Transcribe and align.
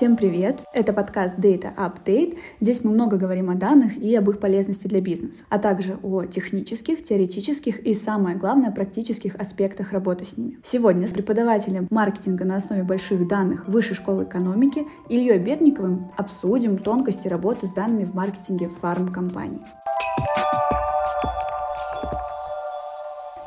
Всем 0.00 0.16
привет! 0.16 0.64
Это 0.72 0.94
подкаст 0.94 1.38
Data 1.38 1.74
Update. 1.76 2.38
Здесь 2.58 2.84
мы 2.84 2.90
много 2.90 3.18
говорим 3.18 3.50
о 3.50 3.54
данных 3.54 3.98
и 3.98 4.16
об 4.16 4.30
их 4.30 4.40
полезности 4.40 4.86
для 4.86 5.02
бизнеса, 5.02 5.44
а 5.50 5.58
также 5.58 5.98
о 6.02 6.24
технических, 6.24 7.02
теоретических 7.02 7.80
и, 7.80 7.92
самое 7.92 8.34
главное, 8.34 8.70
практических 8.70 9.34
аспектах 9.34 9.92
работы 9.92 10.24
с 10.24 10.38
ними. 10.38 10.58
Сегодня 10.62 11.06
с 11.06 11.10
преподавателем 11.10 11.86
маркетинга 11.90 12.46
на 12.46 12.56
основе 12.56 12.82
больших 12.82 13.28
данных 13.28 13.68
Высшей 13.68 13.94
школы 13.94 14.24
экономики 14.24 14.86
Ильей 15.10 15.36
Бедниковым 15.36 16.10
обсудим 16.16 16.78
тонкости 16.78 17.28
работы 17.28 17.66
с 17.66 17.74
данными 17.74 18.04
в 18.04 18.14
маркетинге 18.14 18.70
фармкомпании. 18.70 19.60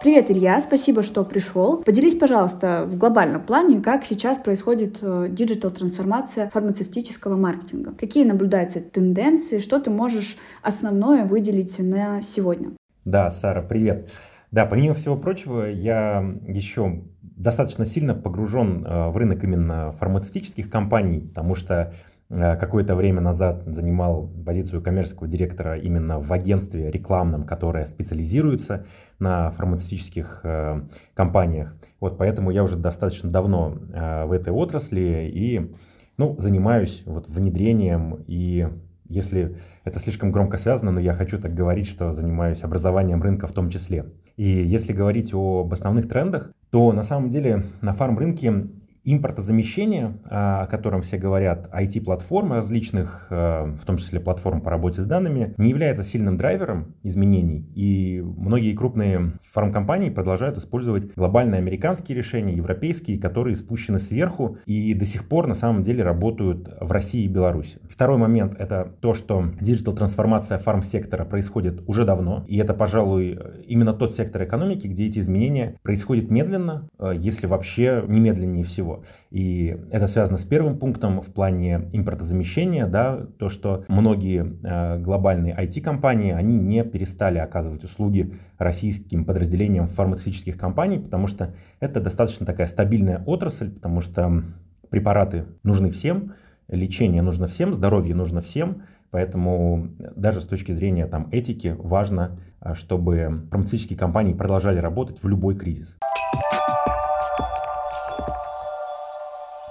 Привет, 0.03 0.29
Илья, 0.29 0.59
спасибо, 0.59 1.01
что 1.01 1.23
пришел. 1.23 1.81
Поделись, 1.81 2.15
пожалуйста, 2.15 2.83
в 2.85 2.97
глобальном 2.97 3.41
плане, 3.41 3.79
как 3.79 4.03
сейчас 4.03 4.37
происходит 4.37 4.97
э, 5.01 5.27
диджитал-трансформация 5.29 6.49
фармацевтического 6.49 7.37
маркетинга. 7.37 7.93
Какие 7.97 8.25
наблюдаются 8.25 8.81
тенденции, 8.81 9.59
что 9.59 9.79
ты 9.79 9.91
можешь 9.91 10.35
основное 10.61 11.23
выделить 11.23 11.79
на 11.79 12.21
сегодня? 12.21 12.71
Да, 13.05 13.29
Сара, 13.29 13.61
привет. 13.61 14.11
Да, 14.51 14.65
помимо 14.65 14.93
всего 14.93 15.15
прочего, 15.15 15.67
я 15.71 16.21
еще 16.49 17.05
достаточно 17.21 17.85
сильно 17.85 18.13
погружен 18.13 18.85
э, 18.85 19.07
в 19.07 19.15
рынок 19.15 19.41
именно 19.45 19.93
фармацевтических 19.93 20.69
компаний, 20.69 21.21
потому 21.21 21.55
что 21.55 21.93
какое-то 22.33 22.95
время 22.95 23.21
назад 23.21 23.63
занимал 23.65 24.27
позицию 24.45 24.81
коммерческого 24.81 25.27
директора 25.27 25.77
именно 25.77 26.19
в 26.19 26.31
агентстве 26.31 26.89
рекламном, 26.89 27.43
которое 27.43 27.85
специализируется 27.85 28.85
на 29.19 29.49
фармацевтических 29.49 30.41
э, 30.43 30.81
компаниях. 31.13 31.75
Вот 31.99 32.17
поэтому 32.17 32.51
я 32.51 32.63
уже 32.63 32.77
достаточно 32.77 33.29
давно 33.29 33.77
э, 33.93 34.25
в 34.25 34.31
этой 34.31 34.51
отрасли 34.51 35.31
и 35.33 35.73
ну, 36.17 36.35
занимаюсь 36.39 37.03
вот 37.05 37.27
внедрением 37.27 38.23
и 38.27 38.67
если 39.09 39.55
это 39.83 39.99
слишком 39.99 40.31
громко 40.31 40.57
связано, 40.57 40.91
но 40.91 40.99
я 40.99 41.13
хочу 41.13 41.37
так 41.37 41.53
говорить, 41.53 41.87
что 41.87 42.11
занимаюсь 42.11 42.63
образованием 42.63 43.21
рынка 43.21 43.47
в 43.47 43.51
том 43.51 43.69
числе. 43.69 44.05
И 44.37 44.43
если 44.43 44.93
говорить 44.93 45.33
об 45.33 45.71
основных 45.71 46.07
трендах, 46.07 46.51
то 46.71 46.91
на 46.93 47.03
самом 47.03 47.29
деле 47.29 47.63
на 47.81 47.93
фарм-рынке 47.93 48.69
Импортозамещение, 49.05 50.17
о 50.25 50.65
котором 50.67 51.01
все 51.01 51.17
говорят, 51.17 51.69
IT-платформы 51.73 52.55
различных, 52.55 53.27
э, 53.29 53.75
в 53.75 53.83
том 53.85 53.97
числе 53.97 54.21
платформ 54.21 54.61
по 54.61 54.71
работе 54.71 55.01
с 55.01 55.05
данными, 55.05 55.53
не 55.57 55.71
является 55.71 56.05
сильным 56.05 56.37
драйвером 56.37 56.95
изменений. 57.03 57.67
И 57.75 58.21
многие 58.21 58.73
крупные 58.73 59.33
фармкомпании 59.41 60.09
продолжают 60.09 60.57
использовать 60.57 61.13
глобальные 61.15 61.57
американские 61.59 62.17
решения, 62.17 62.53
европейские, 62.53 63.19
которые 63.19 63.57
спущены 63.57 63.99
сверху 63.99 64.57
и 64.65 64.93
до 64.93 65.03
сих 65.03 65.27
пор 65.27 65.47
на 65.47 65.55
самом 65.55 65.83
деле 65.83 66.03
работают 66.03 66.69
в 66.79 66.91
России 66.91 67.25
и 67.25 67.27
Беларуси. 67.27 67.79
Второй 67.89 68.17
момент— 68.17 68.55
это 68.57 68.89
то, 69.01 69.13
что 69.13 69.43
диджитал-трансформация 69.59 70.57
фарм-сектора 70.57 71.25
происходит 71.25 71.83
уже 71.87 72.05
давно. 72.05 72.45
И 72.47 72.57
это, 72.57 72.73
пожалуй, 72.73 73.37
именно 73.67 73.93
тот 73.93 74.13
сектор 74.13 74.45
экономики, 74.45 74.87
где 74.87 75.07
эти 75.07 75.19
изменения 75.19 75.77
происходят 75.83 76.31
медленно, 76.31 76.87
э, 76.99 77.11
если 77.17 77.47
вообще 77.47 78.05
не 78.07 78.21
медленнее 78.21 78.63
всего. 78.63 78.92
И 79.31 79.77
это 79.91 80.07
связано 80.07 80.37
с 80.37 80.45
первым 80.45 80.77
пунктом 80.77 81.21
в 81.21 81.33
плане 81.33 81.89
импортозамещения, 81.91 82.85
да, 82.85 83.25
то, 83.37 83.49
что 83.49 83.85
многие 83.87 84.57
э, 84.63 84.99
глобальные 84.99 85.55
IT-компании, 85.55 86.31
они 86.31 86.59
не 86.59 86.83
перестали 86.83 87.37
оказывать 87.37 87.83
услуги 87.83 88.33
российским 88.57 89.25
подразделениям 89.25 89.87
фармацевтических 89.87 90.57
компаний, 90.57 90.99
потому 90.99 91.27
что 91.27 91.53
это 91.79 91.99
достаточно 91.99 92.45
такая 92.45 92.67
стабильная 92.67 93.23
отрасль, 93.25 93.71
потому 93.71 94.01
что 94.01 94.43
препараты 94.89 95.45
нужны 95.63 95.89
всем, 95.89 96.33
лечение 96.67 97.21
нужно 97.21 97.47
всем, 97.47 97.73
здоровье 97.73 98.15
нужно 98.15 98.41
всем, 98.41 98.83
поэтому 99.11 99.89
даже 100.15 100.41
с 100.41 100.45
точки 100.45 100.71
зрения 100.71 101.07
там, 101.07 101.29
этики 101.31 101.75
важно, 101.77 102.39
э, 102.61 102.73
чтобы 102.73 103.45
фармацевтические 103.49 103.97
компании 103.97 104.33
продолжали 104.33 104.79
работать 104.79 105.21
в 105.23 105.27
любой 105.27 105.55
кризис. 105.55 105.97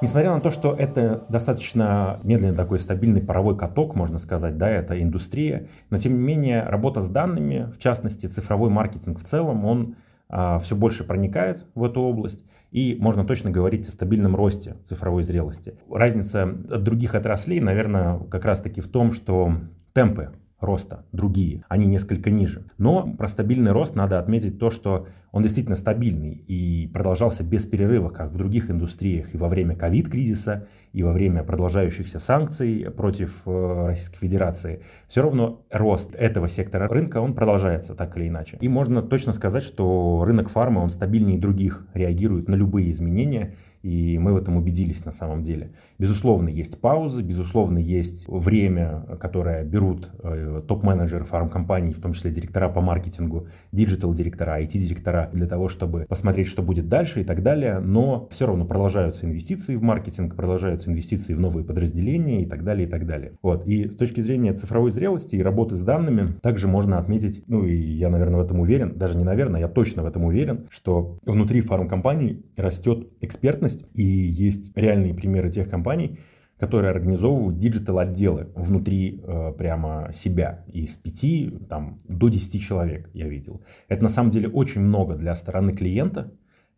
Несмотря 0.03 0.35
на 0.35 0.41
то, 0.41 0.51
что 0.51 0.75
это 0.75 1.25
достаточно 1.29 2.19
медленный 2.25 2.57
такой 2.57 2.81
стабильный 2.81 3.23
паровой 3.23 3.57
каток, 3.57 3.95
можно 3.95 4.19
сказать, 4.19 4.59
да, 4.59 4.69
это 4.69 5.01
индустрия, 5.01 5.69
но 5.91 5.97
тем 5.97 6.15
не 6.15 6.19
менее 6.19 6.65
работа 6.65 7.01
с 7.03 7.09
данными, 7.09 7.71
в 7.73 7.79
частности 7.79 8.27
цифровой 8.27 8.69
маркетинг 8.69 9.21
в 9.21 9.25
целом, 9.25 9.65
он 9.65 9.95
а, 10.29 10.59
все 10.59 10.75
больше 10.75 11.05
проникает 11.05 11.67
в 11.77 11.85
эту 11.85 12.01
область, 12.01 12.45
и 12.73 12.97
можно 12.99 13.25
точно 13.25 13.51
говорить 13.51 13.87
о 13.89 13.93
стабильном 13.93 14.35
росте 14.35 14.75
цифровой 14.83 15.23
зрелости. 15.23 15.75
Разница 15.89 16.45
от 16.45 16.83
других 16.83 17.15
отраслей, 17.15 17.61
наверное, 17.61 18.19
как 18.31 18.45
раз-таки 18.45 18.81
в 18.81 18.89
том, 18.89 19.13
что 19.13 19.53
темпы 19.93 20.33
роста 20.63 21.05
другие, 21.13 21.65
они 21.69 21.87
несколько 21.87 22.31
ниже. 22.31 22.65
Но 22.79 23.15
про 23.17 23.29
стабильный 23.29 23.73
рост 23.73 23.95
надо 23.95 24.19
отметить 24.19 24.59
то, 24.59 24.71
что 24.71 25.07
он 25.33 25.43
действительно 25.43 25.77
стабильный 25.77 26.45
и 26.47 26.89
продолжался 26.93 27.43
без 27.43 27.67
перерыва, 27.67 28.11
как 28.11 28.31
в 28.31 28.37
других 28.37 28.71
индустриях 28.71 29.35
и 29.35 29.39
во 29.39 29.49
время 29.49 29.75
ковид-кризиса, 29.75 30.67
и 30.93 31.03
во 31.03 31.13
время 31.13 31.43
продолжающихся 31.43 32.19
санкций 32.19 32.87
против 32.97 33.43
э, 33.47 33.87
Российской 33.87 34.19
Федерации. 34.19 34.83
Все 35.07 35.23
равно 35.23 35.65
рост 35.71 36.15
этого 36.15 36.49
сектора 36.49 36.87
рынка, 36.89 37.21
он 37.21 37.35
продолжается 37.35 37.95
так 37.95 38.17
или 38.17 38.29
иначе. 38.29 38.59
И 38.61 38.69
можно 38.69 39.03
точно 39.03 39.33
сказать, 39.33 39.63
что 39.63 40.25
рынок 40.25 40.51
фарма, 40.51 40.81
он 40.81 40.91
стабильнее 40.91 41.39
других, 41.39 41.87
реагирует 41.95 42.49
на 42.49 42.55
любые 42.55 42.91
изменения, 42.91 43.55
и 43.83 44.19
мы 44.19 44.33
в 44.33 44.37
этом 44.37 44.57
убедились 44.57 45.05
на 45.05 45.13
самом 45.13 45.43
деле. 45.43 45.73
Безусловно, 45.99 46.49
есть 46.49 46.81
паузы, 46.81 47.23
безусловно, 47.23 47.79
есть 47.79 48.27
время, 48.29 49.05
которое 49.21 49.65
берут 49.65 50.11
э, 50.23 50.63
топ-менеджеры 50.67 51.25
фармкомпаний, 51.25 51.93
в 51.93 52.01
том 52.01 52.13
числе 52.13 52.31
директора 52.31 52.69
по 52.69 52.81
маркетингу, 52.81 53.47
диджитал-директора, 53.73 54.61
IT-директора, 54.63 55.31
для 55.33 55.47
того, 55.47 55.69
чтобы 55.69 56.07
посмотреть, 56.09 56.47
что 56.47 56.63
будет 56.63 56.89
дальше 56.89 57.21
и 57.21 57.25
так 57.25 57.43
далее. 57.43 57.81
Но 57.81 58.29
все 58.31 58.47
равно 58.47 58.65
продолжаются 58.65 59.27
инвестиции 59.27 59.77
в 59.77 59.83
маркетинг, 59.83 60.37
продолжаются 60.37 60.91
инвестиции 60.91 61.35
в 61.35 61.41
новые 61.41 61.65
подразделения 61.65 62.43
и 62.43 62.47
так 62.47 62.65
далее, 62.65 62.87
и 62.87 62.91
так 62.91 63.07
далее. 63.07 63.33
Вот. 63.43 63.67
И 63.67 63.91
с 63.91 63.97
точки 63.97 64.21
зрения 64.21 64.53
цифровой 64.53 64.91
зрелости 64.91 65.37
и 65.37 65.43
работы 65.43 65.75
с 65.75 65.83
данными, 65.83 66.35
также 66.43 66.69
можно 66.69 66.99
отметить, 66.99 67.45
ну 67.47 67.65
и 67.65 67.75
я, 67.75 68.11
наверное, 68.11 68.41
в 68.41 68.45
этом 68.45 68.61
уверен, 68.61 68.97
даже 68.97 69.19
не 69.19 69.25
наверное, 69.25 69.61
я 69.61 69.69
точно 69.69 70.03
в 70.03 70.07
этом 70.07 70.25
уверен, 70.25 70.67
что 70.71 71.19
внутри 71.25 71.61
фармкомпаний 71.61 72.45
растет 72.57 73.09
экспертность, 73.21 73.72
ответственность. 73.73 73.99
И 73.99 74.03
есть 74.03 74.77
реальные 74.77 75.15
примеры 75.15 75.51
тех 75.51 75.69
компаний, 75.69 76.19
которые 76.59 76.91
организовывают 76.91 77.59
диджитал-отделы 77.59 78.49
внутри 78.55 79.21
э, 79.23 79.53
прямо 79.59 80.11
себя. 80.13 80.65
Из 80.73 80.97
пяти 80.97 81.59
там, 81.69 82.01
до 82.09 82.29
10 82.29 82.63
человек 82.63 83.11
я 83.15 83.29
видел. 83.29 83.63
Это 83.89 84.05
на 84.05 84.09
самом 84.09 84.31
деле 84.31 84.49
очень 84.49 84.81
много 84.81 85.15
для 85.17 85.35
стороны 85.35 85.73
клиента. 85.73 86.33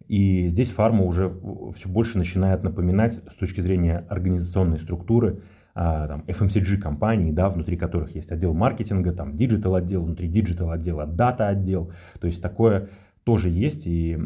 И 0.08 0.48
здесь 0.48 0.70
фарма 0.70 1.04
уже 1.04 1.30
все 1.74 1.88
больше 1.88 2.18
начинает 2.18 2.62
напоминать 2.62 3.14
с 3.14 3.34
точки 3.36 3.60
зрения 3.60 4.04
организационной 4.08 4.78
структуры 4.78 5.38
а, 5.74 6.06
там, 6.06 6.24
FMCG 6.26 6.76
компаний, 6.76 7.32
да, 7.32 7.48
внутри 7.48 7.76
которых 7.76 8.14
есть 8.14 8.30
отдел 8.30 8.52
маркетинга, 8.54 9.12
там, 9.12 9.34
диджитал 9.34 9.74
отдел, 9.74 10.04
внутри 10.04 10.28
диджитал 10.28 10.70
отдела, 10.70 11.06
data 11.06 11.48
отдел. 11.48 11.90
То 12.20 12.26
есть 12.26 12.42
такое 12.42 12.88
тоже 13.24 13.48
есть. 13.48 13.86
И, 13.86 14.18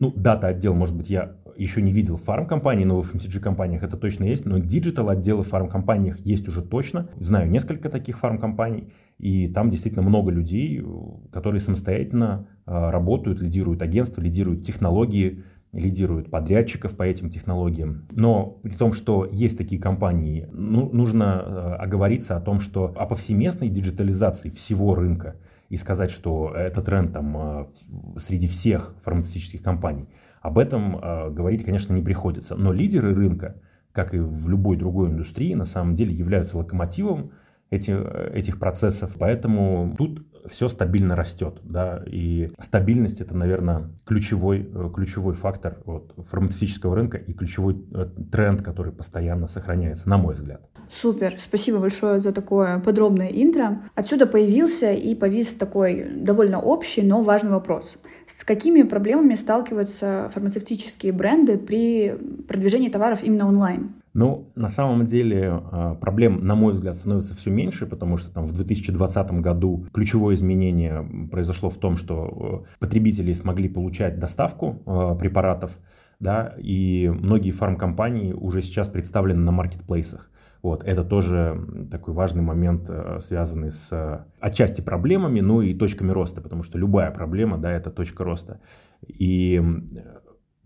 ну, 0.00 0.12
data 0.16 0.48
отдел, 0.48 0.74
может 0.74 0.96
быть, 0.96 1.10
я 1.10 1.36
еще 1.56 1.82
не 1.82 1.92
видел 1.92 2.16
фарм-компаний, 2.16 2.84
но 2.84 3.00
в 3.00 3.14
FMCG-компаниях 3.14 3.82
это 3.82 3.96
точно 3.96 4.24
есть, 4.24 4.44
но 4.44 4.58
диджитал 4.58 5.08
отделы 5.08 5.42
в 5.42 5.48
фарм-компаниях 5.48 6.18
есть 6.20 6.48
уже 6.48 6.62
точно. 6.62 7.08
Знаю 7.18 7.50
несколько 7.50 7.88
таких 7.88 8.18
фарм-компаний, 8.18 8.88
и 9.18 9.48
там 9.48 9.70
действительно 9.70 10.02
много 10.02 10.30
людей, 10.30 10.84
которые 11.32 11.60
самостоятельно 11.60 12.48
а, 12.66 12.90
работают, 12.90 13.40
лидируют 13.40 13.82
агентства, 13.82 14.20
лидируют 14.20 14.64
технологии, 14.64 15.42
лидируют 15.72 16.30
подрядчиков 16.30 16.96
по 16.96 17.02
этим 17.02 17.30
технологиям. 17.30 18.06
Но 18.10 18.60
при 18.62 18.72
том, 18.72 18.92
что 18.92 19.28
есть 19.30 19.58
такие 19.58 19.80
компании, 19.80 20.48
ну, 20.52 20.90
нужно 20.92 21.40
а, 21.40 21.76
оговориться 21.76 22.36
о 22.36 22.40
том, 22.40 22.60
что 22.60 22.92
о 22.96 23.06
повсеместной 23.06 23.68
диджитализации 23.68 24.50
всего 24.50 24.94
рынка 24.94 25.36
и 25.68 25.76
сказать, 25.76 26.10
что 26.10 26.52
это 26.54 26.82
тренд 26.82 27.12
там 27.12 27.36
а, 27.36 27.68
среди 28.16 28.46
всех 28.48 28.94
фармацевтических 29.02 29.62
компаний, 29.62 30.08
об 30.40 30.58
этом 30.58 30.98
э, 30.98 31.30
говорить, 31.30 31.64
конечно, 31.64 31.94
не 31.94 32.02
приходится. 32.02 32.54
Но 32.54 32.72
лидеры 32.72 33.14
рынка, 33.14 33.56
как 33.92 34.14
и 34.14 34.18
в 34.18 34.48
любой 34.48 34.76
другой 34.76 35.08
индустрии, 35.08 35.54
на 35.54 35.64
самом 35.64 35.94
деле 35.94 36.14
являются 36.14 36.58
локомотивом 36.58 37.30
эти, 37.70 37.92
этих 38.36 38.58
процессов. 38.60 39.16
Поэтому 39.18 39.94
тут 39.96 40.26
все 40.48 40.68
стабильно 40.68 41.16
растет, 41.16 41.60
да, 41.64 42.02
и 42.06 42.52
стабильность 42.58 43.20
это, 43.20 43.36
наверное, 43.36 43.90
ключевой, 44.04 44.68
э, 44.72 44.90
ключевой 44.94 45.34
фактор 45.34 45.78
вот, 45.84 46.12
фармацевтического 46.16 46.94
рынка 46.94 47.18
и 47.18 47.32
ключевой 47.32 47.84
э, 47.92 48.06
тренд, 48.30 48.62
который 48.62 48.92
постоянно 48.92 49.46
сохраняется, 49.46 50.08
на 50.08 50.18
мой 50.18 50.34
взгляд. 50.34 50.68
Супер, 50.90 51.34
спасибо 51.38 51.78
большое 51.78 52.20
за 52.20 52.32
такое 52.32 52.78
подробное 52.78 53.28
интро. 53.28 53.82
Отсюда 53.94 54.26
появился 54.26 54.92
и 54.92 55.14
повис 55.14 55.56
такой 55.56 56.06
довольно 56.16 56.60
общий, 56.60 57.02
но 57.02 57.22
важный 57.22 57.50
вопрос. 57.50 57.96
С 58.26 58.44
какими 58.44 58.82
проблемами 58.82 59.34
сталкиваются 59.34 60.28
фармацевтические 60.30 61.12
бренды 61.12 61.58
при 61.58 62.16
продвижении 62.46 62.88
товаров 62.88 63.22
именно 63.22 63.48
онлайн? 63.48 63.94
Ну, 64.14 64.52
на 64.54 64.70
самом 64.70 65.06
деле 65.06 65.48
а, 65.50 65.96
проблем, 65.96 66.40
на 66.40 66.54
мой 66.54 66.72
взгляд, 66.72 66.94
становится 66.94 67.34
все 67.34 67.50
меньше, 67.50 67.84
потому 67.84 68.16
что 68.16 68.32
там 68.32 68.46
в 68.46 68.52
2020 68.52 69.32
году 69.40 69.86
ключевое 69.92 70.36
изменение 70.36 71.28
произошло 71.32 71.68
в 71.68 71.78
том, 71.78 71.96
что 71.96 72.62
э, 72.64 72.76
потребители 72.78 73.32
смогли 73.32 73.68
получать 73.68 74.20
доставку 74.20 74.82
э, 74.86 75.16
препаратов, 75.18 75.80
да, 76.20 76.54
и 76.58 77.08
многие 77.12 77.50
фармкомпании 77.50 78.32
уже 78.32 78.62
сейчас 78.62 78.88
представлены 78.88 79.40
на 79.40 79.50
маркетплейсах. 79.50 80.30
Вот, 80.62 80.84
это 80.84 81.04
тоже 81.04 81.60
такой 81.90 82.14
важный 82.14 82.42
момент, 82.42 82.88
э, 82.88 83.18
связанный 83.20 83.72
с 83.72 84.24
отчасти 84.38 84.80
проблемами, 84.80 85.40
но 85.40 85.60
и 85.60 85.74
точками 85.74 86.12
роста, 86.12 86.40
потому 86.40 86.62
что 86.62 86.78
любая 86.78 87.10
проблема, 87.10 87.58
да, 87.58 87.72
это 87.72 87.90
точка 87.90 88.22
роста. 88.22 88.60
И 89.08 89.60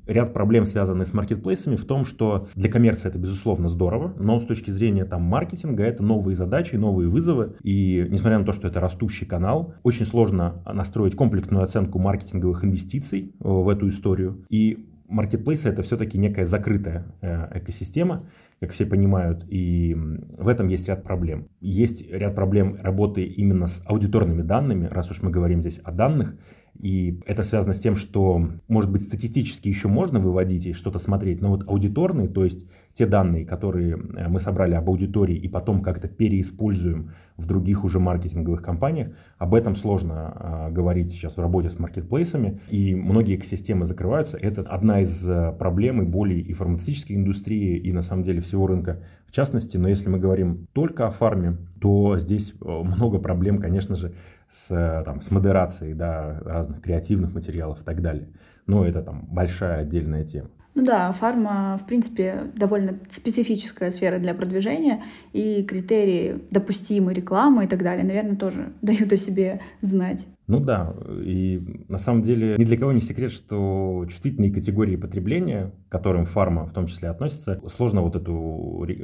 ряд 0.09 0.33
проблем, 0.33 0.65
связанных 0.65 1.07
с 1.07 1.15
маркетплейсами, 1.15 1.77
в 1.77 1.85
том, 1.85 2.05
что 2.05 2.47
для 2.55 2.71
коммерции 2.71 3.09
это, 3.09 3.19
безусловно, 3.19 3.69
здорово, 3.69 4.15
но 4.19 4.41
с 4.41 4.45
точки 4.45 4.71
зрения 4.71 5.05
там, 5.05 5.23
маркетинга 5.23 5.85
это 5.85 6.03
новые 6.03 6.35
задачи, 6.35 6.77
новые 6.77 7.09
вызовы. 7.09 7.55
И 7.63 8.07
несмотря 8.09 8.39
на 8.39 8.45
то, 8.45 8.53
что 8.53 8.67
это 8.67 8.81
растущий 8.81 9.27
канал, 9.27 9.75
очень 9.83 10.07
сложно 10.07 10.63
настроить 10.67 11.15
комплексную 11.15 11.63
оценку 11.63 11.99
маркетинговых 11.99 12.65
инвестиций 12.65 13.35
э, 13.39 13.49
в 13.49 13.69
эту 13.69 13.89
историю. 13.89 14.45
И 14.49 14.89
маркетплейсы 15.09 15.69
это 15.69 15.83
все-таки 15.83 16.19
некая 16.19 16.45
закрытая 16.45 17.07
э, 17.21 17.59
экосистема, 17.59 18.27
как 18.61 18.71
все 18.71 18.87
понимают, 18.87 19.45
и 19.49 19.97
в 20.39 20.49
этом 20.49 20.69
есть 20.69 20.89
ряд 20.89 21.03
проблем. 21.03 21.49
Есть 21.61 22.11
ряд 22.11 22.35
проблем 22.35 22.77
работы 22.81 23.25
именно 23.25 23.67
с 23.67 23.83
аудиторными 23.87 24.43
данными, 24.43 24.87
раз 24.91 25.11
уж 25.11 25.23
мы 25.23 25.31
говорим 25.31 25.61
здесь 25.61 25.81
о 25.85 25.93
данных, 25.93 26.37
и 26.81 27.21
это 27.27 27.43
связано 27.43 27.75
с 27.75 27.81
тем, 27.81 27.97
что, 27.97 28.49
может 28.69 28.91
быть, 28.91 29.03
статистически 29.03 29.69
еще 29.69 29.89
можно 29.89 30.21
выводить 30.21 30.67
и 30.67 30.73
что-то 30.73 30.99
смотреть, 30.99 31.41
но 31.41 31.51
вот 31.51 31.65
аудиторные, 31.67 32.29
то 32.29 32.45
есть 32.45 32.69
те 32.93 33.07
данные, 33.07 33.45
которые 33.45 33.95
э, 33.95 34.29
мы 34.29 34.41
собрали 34.41 34.75
об 34.75 34.89
аудитории 34.89 35.37
и 35.37 35.49
потом 35.49 35.81
как-то 35.81 36.09
переиспользуем 36.09 37.11
в 37.37 37.47
других 37.47 37.85
уже 37.85 37.99
маркетинговых 37.99 38.63
компаниях, 38.63 39.09
об 39.39 39.55
этом 39.55 39.75
сложно 39.75 40.33
а, 40.35 40.71
говорить 40.71 41.11
сейчас 41.11 41.37
в 41.37 41.41
работе 41.41 41.71
с 41.71 41.79
маркетплейсами. 41.79 42.61
И 42.69 42.95
многие 42.95 43.37
экосистемы 43.37 43.87
закрываются. 43.87 44.37
Это 44.37 44.63
одна 44.63 45.01
из 45.01 45.29
э, 45.29 45.53
проблем 45.59 46.03
и 46.03 46.05
болей 46.05 46.41
и 46.41 46.53
фармацевтической 46.53 47.17
индустрии, 47.17 47.77
и 47.77 47.93
на 47.93 48.03
самом 48.03 48.23
деле 48.23 48.41
всего 48.41 48.67
рынка 48.67 49.01
в 49.27 49.33
частности. 49.33 49.77
Но 49.77 49.89
если 49.89 50.09
мы 50.09 50.19
говорим 50.19 50.67
только 50.73 51.07
о 51.07 51.11
фарме, 51.11 51.57
то 51.81 52.19
здесь 52.19 52.55
э, 52.61 52.65
много 52.65 53.19
проблем, 53.19 53.59
конечно 53.59 53.95
же, 53.95 54.13
с, 54.49 55.03
там, 55.05 55.21
с 55.21 55.31
модерацией 55.31 55.95
да, 55.95 56.65
разных 56.69 56.83
креативных 56.83 57.35
материалов 57.35 57.83
и 57.83 57.85
так 57.85 58.01
далее. 58.01 58.29
Но 58.67 58.85
это 58.85 59.03
там 59.03 59.27
большая 59.31 59.81
отдельная 59.81 60.25
тема. 60.25 60.51
Ну 60.75 60.85
да, 60.85 61.13
фарма, 61.13 61.77
в 61.77 61.87
принципе, 61.87 62.53
довольно 62.55 62.99
специфическая 63.11 63.91
сфера 63.91 64.19
для 64.19 64.35
продвижения, 64.35 65.03
и 65.33 65.65
критерии 65.65 66.41
допустимой 66.51 67.15
рекламы 67.15 67.65
и 67.65 67.67
так 67.67 67.83
далее, 67.83 68.05
наверное, 68.05 68.37
тоже 68.37 68.73
дают 68.83 69.13
о 69.13 69.17
себе 69.17 69.61
знать. 69.81 70.29
Ну 70.49 70.61
да, 70.61 70.95
и 71.23 71.85
на 71.89 71.99
самом 71.99 72.23
деле 72.23 72.57
ни 72.57 72.65
для 72.65 72.79
кого 72.79 72.93
не 72.93 73.01
секрет, 73.01 73.31
что 73.31 74.07
чувствительные 74.09 74.51
категории 74.51 74.97
потребления, 74.97 75.75
к 75.89 75.93
которым 75.93 76.25
фарма 76.25 76.67
в 76.67 76.73
том 76.73 76.87
числе 76.87 77.11
относится, 77.11 77.61
сложно 77.67 78.01
вот 78.01 78.17
эту 78.17 78.33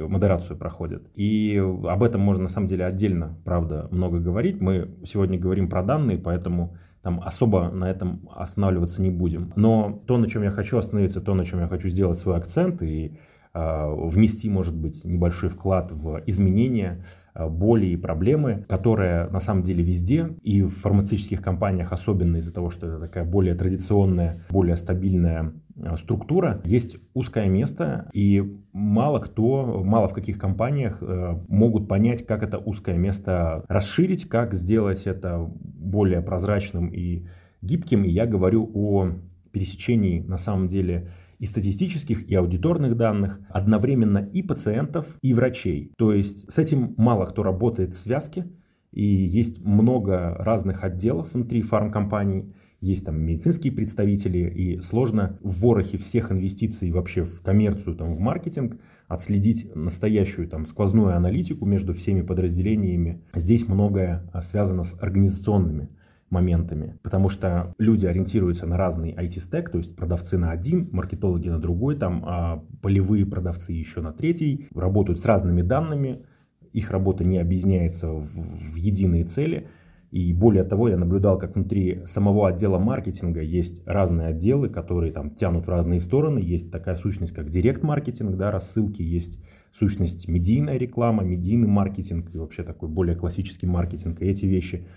модерацию 0.09 0.57
проходят. 0.57 1.03
И 1.13 1.57
об 1.57 2.01
этом 2.01 2.21
можно 2.21 2.43
на 2.43 2.49
самом 2.49 2.65
деле 2.65 2.85
отдельно, 2.85 3.37
правда, 3.45 3.87
много 3.91 4.19
говорить. 4.19 4.59
Мы 4.59 4.89
сегодня 5.03 5.37
говорим 5.37 5.69
про 5.69 5.83
данные, 5.83 6.17
поэтому 6.17 6.75
там 7.03 7.21
особо 7.23 7.69
на 7.69 7.91
этом 7.91 8.27
останавливаться 8.35 9.03
не 9.03 9.11
будем. 9.11 9.53
Но 9.55 10.01
то, 10.07 10.17
на 10.17 10.27
чем 10.27 10.41
я 10.41 10.49
хочу 10.49 10.79
остановиться, 10.79 11.21
то, 11.21 11.35
на 11.35 11.45
чем 11.45 11.59
я 11.59 11.67
хочу 11.67 11.87
сделать 11.89 12.17
свой 12.17 12.37
акцент 12.37 12.81
и 12.81 13.19
внести, 13.55 14.49
может 14.49 14.75
быть, 14.75 15.05
небольшой 15.05 15.49
вклад 15.49 15.91
в 15.91 16.21
изменения 16.25 17.01
Э, 17.35 17.49
боли 17.49 17.87
и 17.87 17.97
проблемы, 17.97 18.65
которые 18.69 19.27
на 19.27 19.41
самом 19.41 19.61
деле 19.61 19.83
везде, 19.83 20.29
и 20.41 20.61
в 20.61 20.69
фармацевтических 20.69 21.41
компаниях, 21.41 21.91
особенно 21.91 22.37
из-за 22.37 22.53
того, 22.53 22.69
что 22.69 22.87
это 22.87 22.99
такая 22.99 23.25
более 23.25 23.55
традиционная, 23.55 24.37
более 24.49 24.77
стабильная 24.77 25.53
э, 25.75 25.97
структура, 25.97 26.61
есть 26.63 26.95
узкое 27.13 27.49
место, 27.49 28.09
и 28.13 28.41
мало 28.71 29.19
кто, 29.19 29.83
мало 29.83 30.07
в 30.07 30.13
каких 30.13 30.39
компаниях 30.39 31.01
могут 31.49 31.89
понять, 31.89 32.25
как 32.25 32.41
это 32.43 32.57
узкое 32.57 32.97
место 32.97 33.65
расширить, 33.67 34.29
как 34.29 34.53
сделать 34.53 35.05
это 35.05 35.39
более 35.39 36.21
прозрачным 36.21 36.87
и 36.87 37.25
гибким. 37.61 38.03
И 38.03 38.09
я 38.09 38.25
говорю 38.25 38.69
о 38.73 39.09
пересечении, 39.51 40.21
на 40.21 40.37
самом 40.37 40.67
деле, 40.67 41.07
и 41.39 41.45
статистических, 41.45 42.27
и 42.29 42.35
аудиторных 42.35 42.95
данных, 42.97 43.39
одновременно 43.49 44.19
и 44.19 44.41
пациентов, 44.41 45.17
и 45.21 45.33
врачей. 45.33 45.91
То 45.97 46.13
есть 46.13 46.51
с 46.51 46.57
этим 46.57 46.93
мало 46.97 47.25
кто 47.25 47.43
работает 47.43 47.93
в 47.93 47.97
связке, 47.97 48.45
и 48.91 49.05
есть 49.05 49.61
много 49.61 50.35
разных 50.39 50.83
отделов 50.83 51.33
внутри 51.33 51.61
фармкомпаний, 51.61 52.53
есть 52.81 53.05
там 53.05 53.19
медицинские 53.19 53.73
представители, 53.73 54.39
и 54.39 54.81
сложно 54.81 55.39
в 55.41 55.61
ворохе 55.61 55.97
всех 55.97 56.31
инвестиций 56.31 56.91
вообще 56.91 57.23
в 57.23 57.41
коммерцию, 57.41 57.95
там, 57.95 58.13
в 58.13 58.19
маркетинг 58.19 58.77
отследить 59.07 59.73
настоящую 59.75 60.47
там 60.47 60.65
сквозную 60.65 61.15
аналитику 61.15 61.65
между 61.65 61.93
всеми 61.93 62.21
подразделениями. 62.21 63.23
Здесь 63.33 63.67
многое 63.67 64.29
а, 64.31 64.41
связано 64.41 64.83
с 64.83 64.95
организационными 65.01 65.89
моментами, 66.29 66.97
потому 67.03 67.29
что 67.29 67.73
люди 67.77 68.05
ориентируются 68.05 68.65
на 68.65 68.77
разный 68.77 69.13
IT-стек, 69.13 69.69
то 69.69 69.77
есть 69.77 69.95
продавцы 69.95 70.37
на 70.37 70.51
один, 70.51 70.89
маркетологи 70.91 71.49
на 71.49 71.59
другой, 71.59 71.95
там 71.95 72.23
а 72.25 72.63
полевые 72.81 73.25
продавцы 73.25 73.73
еще 73.73 74.01
на 74.01 74.11
третий, 74.11 74.67
работают 74.73 75.19
с 75.19 75.25
разными 75.25 75.61
данными, 75.61 76.25
их 76.73 76.91
работа 76.91 77.27
не 77.27 77.37
объединяется 77.37 78.09
в, 78.09 78.25
в 78.25 78.75
единые 78.75 79.23
цели, 79.23 79.67
и 80.11 80.33
более 80.33 80.63
того, 80.63 80.87
я 80.87 80.97
наблюдал, 80.97 81.37
как 81.37 81.55
внутри 81.55 82.01
самого 82.05 82.47
отдела 82.47 82.79
маркетинга 82.79 83.41
есть 83.41 83.85
разные 83.85 84.29
отделы, 84.29 84.69
которые 84.69 85.11
там 85.11 85.31
тянут 85.35 85.65
в 85.65 85.69
разные 85.69 85.99
стороны. 85.99 86.39
Есть 86.39 86.71
такая 86.71 86.95
сущность, 86.95 87.33
как 87.33 87.49
директ-маркетинг, 87.49 88.37
да, 88.37 88.49
рассылки, 88.49 89.01
есть 89.01 89.39
сущность 89.77 90.29
медийная 90.29 90.77
реклама, 90.77 91.23
медийный 91.23 91.67
маркетинг 91.67 92.33
и 92.33 92.37
вообще 92.37 92.63
такой 92.63 92.87
более 92.87 93.15
классический 93.15 93.67
маркетинг. 93.67 94.21
И 94.21 94.25
эти 94.25 94.45
вещи, 94.45 94.87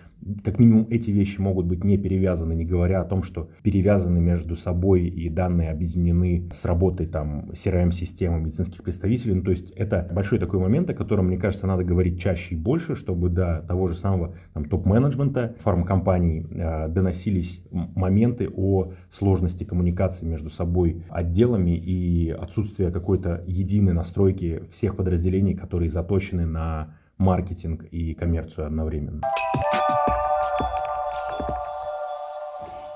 как 0.44 0.60
минимум 0.60 0.86
эти 0.88 1.10
вещи 1.10 1.40
могут 1.40 1.66
быть 1.66 1.82
не 1.82 1.98
перевязаны, 1.98 2.52
не 2.52 2.64
говоря 2.64 3.00
о 3.00 3.04
том, 3.04 3.24
что 3.24 3.50
перевязаны 3.64 4.20
между 4.20 4.54
собой 4.54 5.06
и 5.06 5.28
данные 5.28 5.70
объединены 5.70 6.48
с 6.52 6.64
работой 6.64 7.08
там 7.08 7.50
CRM-системы 7.50 8.40
медицинских 8.40 8.84
представителей. 8.84 9.34
Ну, 9.34 9.42
то 9.42 9.50
есть 9.50 9.72
это 9.72 10.08
большой 10.14 10.38
такой 10.38 10.60
момент, 10.60 10.88
о 10.90 10.94
котором, 10.94 11.26
мне 11.26 11.38
кажется, 11.38 11.66
надо 11.66 11.82
говорить 11.82 12.20
чаще 12.20 12.54
и 12.54 12.58
больше, 12.58 12.94
чтобы 12.94 13.30
до 13.30 13.64
того 13.66 13.88
же 13.88 13.96
самого 13.96 14.36
там, 14.54 14.64
топ-менеджмента 14.64 15.56
фармкомпаний 15.58 16.46
э, 16.50 16.88
доносились 16.88 17.64
моменты 17.72 18.48
о 18.48 18.92
сложности 19.10 19.64
коммуникации 19.64 20.24
между 20.24 20.50
собой 20.50 21.02
отделами 21.08 21.76
и 21.76 22.30
отсутствие 22.30 22.92
какой-то 22.92 23.42
единой 23.48 23.92
настройки 23.92 24.62
всех 24.68 24.96
подразделений, 24.96 25.54
которые 25.54 25.88
заточены 25.88 26.46
на 26.46 26.94
маркетинг 27.16 27.84
и 27.84 28.14
коммерцию 28.14 28.66
одновременно. 28.66 29.22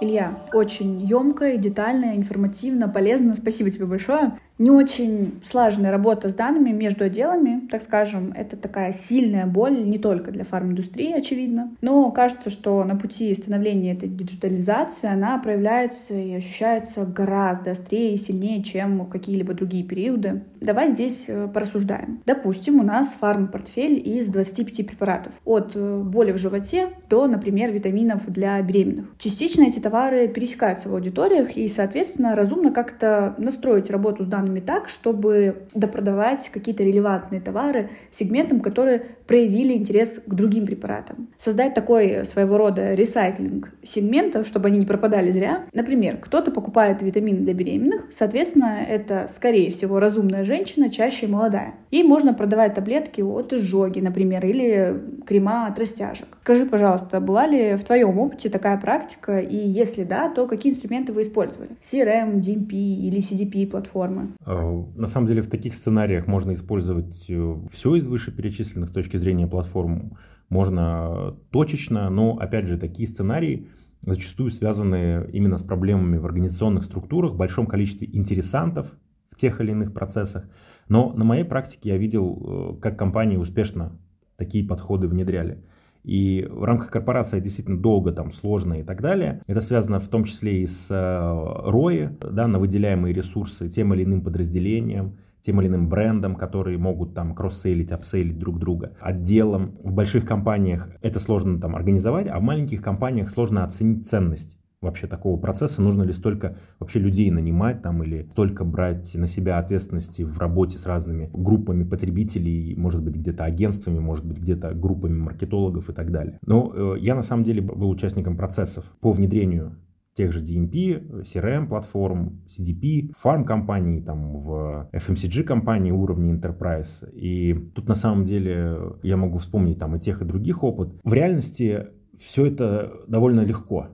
Илья, 0.01 0.37
очень 0.53 1.01
емко 1.01 1.51
и 1.51 1.59
детально, 1.59 2.17
информативно, 2.17 2.89
полезно. 2.89 3.35
Спасибо 3.35 3.71
тебе 3.71 3.87
большое 3.87 4.35
не 4.63 4.71
очень 4.71 5.41
слаженная 5.43 5.91
работа 5.91 6.29
с 6.29 6.35
данными 6.35 6.71
между 6.71 7.05
отделами, 7.05 7.67
так 7.69 7.83
скажем, 7.83 8.33
это 8.37 8.57
такая 8.57 8.93
сильная 8.93 9.45
боль 9.47 9.83
не 9.85 9.99
только 9.99 10.31
для 10.31 10.45
фарм-индустрии, 10.45 11.13
очевидно, 11.13 11.73
но 11.81 12.13
кажется, 12.13 12.49
что 12.49 12.85
на 12.85 12.95
пути 12.95 13.35
становления 13.35 13.93
этой 13.93 14.09
диджитализации 14.09 15.11
она 15.11 15.37
проявляется 15.39 16.15
и 16.15 16.33
ощущается 16.33 17.05
гораздо 17.05 17.73
острее 17.73 18.15
и 18.15 18.17
сильнее, 18.17 18.63
чем 18.63 19.07
какие-либо 19.07 19.53
другие 19.53 19.83
периоды. 19.83 20.45
Давай 20.61 20.91
здесь 20.91 21.29
э, 21.29 21.49
порассуждаем. 21.49 22.23
Допустим, 22.25 22.79
у 22.79 22.85
нас 22.85 23.17
фарм-портфель 23.21 24.01
из 24.05 24.29
25 24.29 24.87
препаратов. 24.87 25.33
От 25.45 25.73
э, 25.75 26.03
боли 26.05 26.31
в 26.31 26.39
животе 26.39 26.91
до, 27.11 27.27
например, 27.27 27.73
витаминов 27.73 28.31
для 28.31 28.63
беременных. 28.63 29.07
Частично 29.19 29.65
эти 29.65 29.81
товары 29.81 30.29
пересекаются 30.29 30.89
в 30.89 30.95
аудиториях, 30.95 31.57
и, 31.57 31.67
соответственно, 31.67 32.37
разумно 32.37 32.71
как-то 32.71 33.35
настроить 33.39 33.91
работу 33.91 34.25
с 34.25 34.29
данными 34.29 34.52
планами 34.53 34.61
так, 34.61 34.89
чтобы 34.89 35.67
допродавать 35.75 36.51
какие-то 36.51 36.83
релевантные 36.83 37.41
товары 37.41 37.91
сегментам, 38.11 38.61
которые 38.61 39.03
проявили 39.27 39.75
интерес 39.75 40.21
к 40.25 40.35
другим 40.35 40.67
препаратам. 40.67 41.29
Создать 41.39 41.75
такой 41.75 42.25
своего 42.25 42.59
рода 42.59 42.95
ресайклинг 42.95 43.71
сегментов, 43.83 44.47
чтобы 44.47 44.69
они 44.69 44.79
не 44.79 44.87
пропадали 44.87 45.31
зря. 45.31 45.65
Например, 45.73 46.19
кто-то 46.19 46.51
покупает 46.51 47.03
витамины 47.03 47.41
для 47.41 47.55
беременных, 47.55 48.07
соответственно, 48.13 48.79
это, 48.87 49.29
скорее 49.31 49.71
всего, 49.71 50.01
разумная 50.01 50.45
женщина, 50.45 50.91
чаще 50.91 51.27
молодая. 51.27 51.75
Ей 51.91 52.03
можно 52.03 52.35
продавать 52.35 52.75
таблетки 52.75 53.23
от 53.23 53.53
изжоги, 53.53 54.01
например, 54.01 54.45
или 54.45 55.01
крема 55.27 55.67
от 55.67 55.79
растяжек. 55.79 56.29
Скажи, 56.43 56.67
пожалуйста, 56.67 57.21
была 57.21 57.47
ли 57.47 57.77
в 57.77 57.85
твоем 57.85 58.19
опыте 58.19 58.49
такая 58.49 58.77
практика, 58.77 59.39
и 59.39 59.57
если 59.57 60.05
да, 60.05 60.29
то 60.29 60.47
какие 60.47 60.73
инструменты 60.73 61.13
вы 61.13 61.23
использовали? 61.23 61.71
CRM, 61.81 62.41
DMP 62.41 62.73
или 62.73 63.19
CDP 63.19 63.67
платформы? 63.67 64.32
Э, 64.45 64.85
на 64.95 65.07
самом 65.07 65.27
деле 65.27 65.43
в 65.43 65.49
таких 65.49 65.75
сценариях 65.75 66.27
можно 66.27 66.53
использовать 66.55 67.27
э, 67.29 67.57
все 67.71 67.95
из 67.97 68.07
вышеперечисленных 68.07 68.91
с 68.91 68.93
точки 68.93 69.17
зрения 69.17 69.47
платформ. 69.47 70.17
Можно 70.49 71.37
точечно, 71.51 72.11
но 72.11 72.37
опять 72.39 72.67
же 72.67 72.79
такие 72.79 73.09
сценарии 73.09 73.69
зачастую 74.03 74.51
связаны 74.51 75.29
именно 75.33 75.57
с 75.57 75.63
проблемами 75.63 76.19
в 76.19 76.27
организационных 76.27 76.85
структурах, 76.85 77.33
в 77.33 77.37
большом 77.37 77.67
количестве 77.67 78.09
интересантов 78.13 78.93
в 79.31 79.37
тех 79.37 79.61
или 79.61 79.71
иных 79.71 79.95
процессах. 79.95 80.45
Но 80.89 81.13
на 81.13 81.25
моей 81.25 81.45
практике 81.45 81.91
я 81.91 81.97
видел, 81.97 82.79
как 82.83 82.99
компании 82.99 83.37
успешно 83.37 83.99
такие 84.37 84.67
подходы 84.67 85.09
внедряли. 85.09 85.65
И 86.05 86.47
в 86.51 86.65
рамках 86.65 86.91
корпорации 86.91 87.41
действительно 87.41 87.79
долго, 87.79 88.13
там, 88.13 88.31
сложно 88.31 88.81
и 88.81 88.83
так 88.83 89.01
далее. 89.01 89.41
Это 89.47 89.61
связано 89.61 89.99
в 89.99 90.09
том 90.09 90.25
числе 90.25 90.63
и 90.63 90.67
с 90.67 90.91
ROI, 90.91 92.19
э, 92.21 92.31
да, 92.31 92.47
на 92.49 92.59
выделяемые 92.59 93.15
ресурсы 93.15 93.69
тем 93.69 93.95
или 93.95 94.05
иным 94.05 94.23
подразделениям, 94.23 95.19
тем 95.41 95.61
или 95.61 95.69
иным 95.69 95.89
брендам, 95.89 96.37
которые 96.37 96.79
могут 96.79 97.15
там 97.15 97.35
кросс-сейлить, 97.35 97.93
апсейлить 97.93 98.39
друг 98.39 98.59
друга. 98.59 98.97
Отделом 99.01 99.77
в 99.83 99.93
больших 99.93 100.25
компаниях 100.25 100.89
это 101.03 101.19
сложно 101.19 101.61
там 101.61 101.75
организовать, 101.77 102.29
а 102.29 102.39
в 102.39 102.43
маленьких 102.43 102.83
компаниях 102.83 103.29
сложно 103.29 103.65
оценить 103.65 104.07
ценность 104.07 104.59
вообще 104.83 105.07
такого 105.07 105.41
процесса, 105.41 105.81
нужно 105.81 106.03
ли 106.03 106.13
столько 106.13 106.57
вообще 106.79 106.99
людей 106.99 107.31
нанимать 107.31 107.83
там 107.83 108.03
или 108.03 108.29
только 108.35 108.65
брать 108.65 109.15
на 109.15 109.27
себя 109.27 109.59
ответственности 109.59 110.23
в 110.23 110.39
работе 110.39 110.77
с 110.77 110.87
разными 110.87 111.31
группами 111.33 111.85
потребителей, 111.85 112.75
может 112.77 113.03
быть 113.03 113.17
где-то 113.17 113.45
агентствами, 113.45 113.99
может 113.99 114.27
быть 114.27 114.39
где-то 114.39 114.75
группами 114.75 115.17
маркетологов 115.17 115.89
и 115.89 115.93
так 115.93 116.11
далее. 116.11 116.39
Но 116.45 116.73
э, 116.75 116.97
я 117.01 117.15
на 117.15 117.23
самом 117.23 117.45
деле 117.45 117.63
был 117.63 117.89
участником 117.89 118.37
процессов 118.37 118.85
по 119.01 119.13
внедрению 119.13 119.77
тех 120.15 120.31
же 120.33 120.41
DMP, 120.43 121.23
CRM-платформ, 121.23 122.43
CDP, 122.47 123.13
фарм-компаний, 123.17 124.03
там, 124.03 124.37
в 124.37 124.89
FMCG-компании 124.93 125.91
уровня 125.91 126.35
Enterprise. 126.35 127.11
И 127.15 127.55
тут 127.75 127.89
на 127.89 127.95
самом 127.95 128.25
деле 128.25 128.77
я 129.03 129.17
могу 129.17 129.39
вспомнить 129.39 129.79
там 129.79 129.97
и 129.97 130.01
тех, 130.01 130.21
и 130.21 130.27
других 130.27 130.63
опыт. 130.65 130.91
В 131.03 131.13
реальности 131.13 131.87
все 132.15 132.47
это 132.47 132.93
довольно 133.09 133.41
легко. 133.41 133.89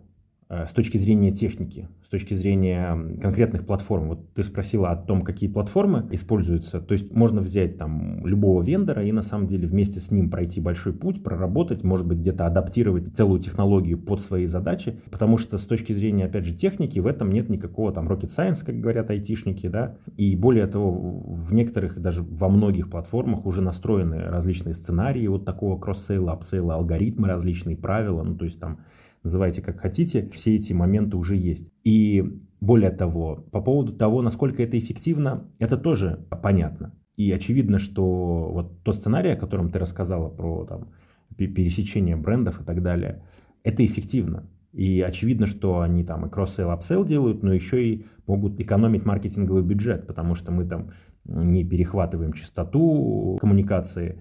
Э, 0.50 0.64
с 0.66 0.72
точки 0.72 0.96
зрения 0.96 1.30
техники, 1.30 1.88
с 2.02 2.08
точки 2.08 2.32
зрения 2.32 2.96
конкретных 3.20 3.66
платформ. 3.66 4.08
Вот 4.08 4.32
ты 4.32 4.42
спросила 4.42 4.90
о 4.90 4.96
том, 4.96 5.20
какие 5.20 5.50
платформы 5.50 6.08
используются. 6.10 6.80
То 6.80 6.92
есть 6.92 7.12
можно 7.12 7.42
взять 7.42 7.76
там 7.76 8.26
любого 8.26 8.62
вендора 8.62 9.04
и 9.04 9.12
на 9.12 9.20
самом 9.20 9.46
деле 9.46 9.66
вместе 9.66 10.00
с 10.00 10.10
ним 10.10 10.30
пройти 10.30 10.60
большой 10.62 10.94
путь, 10.94 11.22
проработать, 11.22 11.84
может 11.84 12.06
быть 12.06 12.18
где-то 12.18 12.46
адаптировать 12.46 13.14
целую 13.14 13.40
технологию 13.40 13.98
под 13.98 14.22
свои 14.22 14.46
задачи, 14.46 14.98
потому 15.10 15.36
что 15.36 15.58
с 15.58 15.66
точки 15.66 15.92
зрения, 15.92 16.24
опять 16.24 16.46
же, 16.46 16.54
техники 16.54 16.98
в 16.98 17.06
этом 17.06 17.30
нет 17.30 17.50
никакого 17.50 17.92
там 17.92 18.08
rocket 18.08 18.28
science, 18.28 18.64
как 18.64 18.80
говорят 18.80 19.10
айтишники, 19.10 19.68
да, 19.68 19.96
и 20.16 20.34
более 20.34 20.66
того, 20.66 20.92
в 20.92 21.52
некоторых, 21.52 21.98
даже 22.00 22.22
во 22.22 22.48
многих 22.48 22.88
платформах 22.88 23.44
уже 23.44 23.60
настроены 23.60 24.16
различные 24.16 24.72
сценарии 24.72 25.26
вот 25.26 25.44
такого 25.44 25.78
кросс-сейла, 25.78 26.32
апсейла, 26.32 26.74
алгоритмы 26.74 27.28
различные, 27.28 27.76
правила, 27.76 28.22
ну 28.22 28.34
то 28.34 28.46
есть 28.46 28.58
там 28.58 28.78
называйте 29.22 29.62
как 29.62 29.78
хотите, 29.78 30.28
все 30.32 30.56
эти 30.56 30.72
моменты 30.72 31.16
уже 31.16 31.36
есть. 31.36 31.72
И 31.84 32.24
более 32.60 32.90
того, 32.90 33.46
по 33.52 33.60
поводу 33.60 33.92
того, 33.92 34.22
насколько 34.22 34.62
это 34.62 34.78
эффективно, 34.78 35.50
это 35.58 35.76
тоже 35.76 36.26
понятно. 36.42 36.94
И 37.16 37.32
очевидно, 37.32 37.78
что 37.78 38.50
вот 38.52 38.82
тот 38.84 38.96
сценарий, 38.96 39.30
о 39.30 39.36
котором 39.36 39.70
ты 39.70 39.78
рассказала 39.78 40.28
про 40.28 40.64
там, 40.64 40.92
пересечение 41.36 42.16
брендов 42.16 42.60
и 42.60 42.64
так 42.64 42.82
далее, 42.82 43.24
это 43.64 43.84
эффективно. 43.84 44.48
И 44.72 45.00
очевидно, 45.00 45.46
что 45.46 45.80
они 45.80 46.04
там 46.04 46.26
и 46.26 46.30
кросс-сейл, 46.30 46.70
апсейл 46.70 47.04
делают, 47.04 47.42
но 47.42 47.52
еще 47.52 47.84
и 47.84 48.06
могут 48.26 48.60
экономить 48.60 49.04
маркетинговый 49.04 49.62
бюджет, 49.62 50.06
потому 50.06 50.34
что 50.34 50.52
мы 50.52 50.64
там 50.64 50.90
не 51.24 51.64
перехватываем 51.64 52.32
частоту 52.32 53.38
коммуникации, 53.40 54.20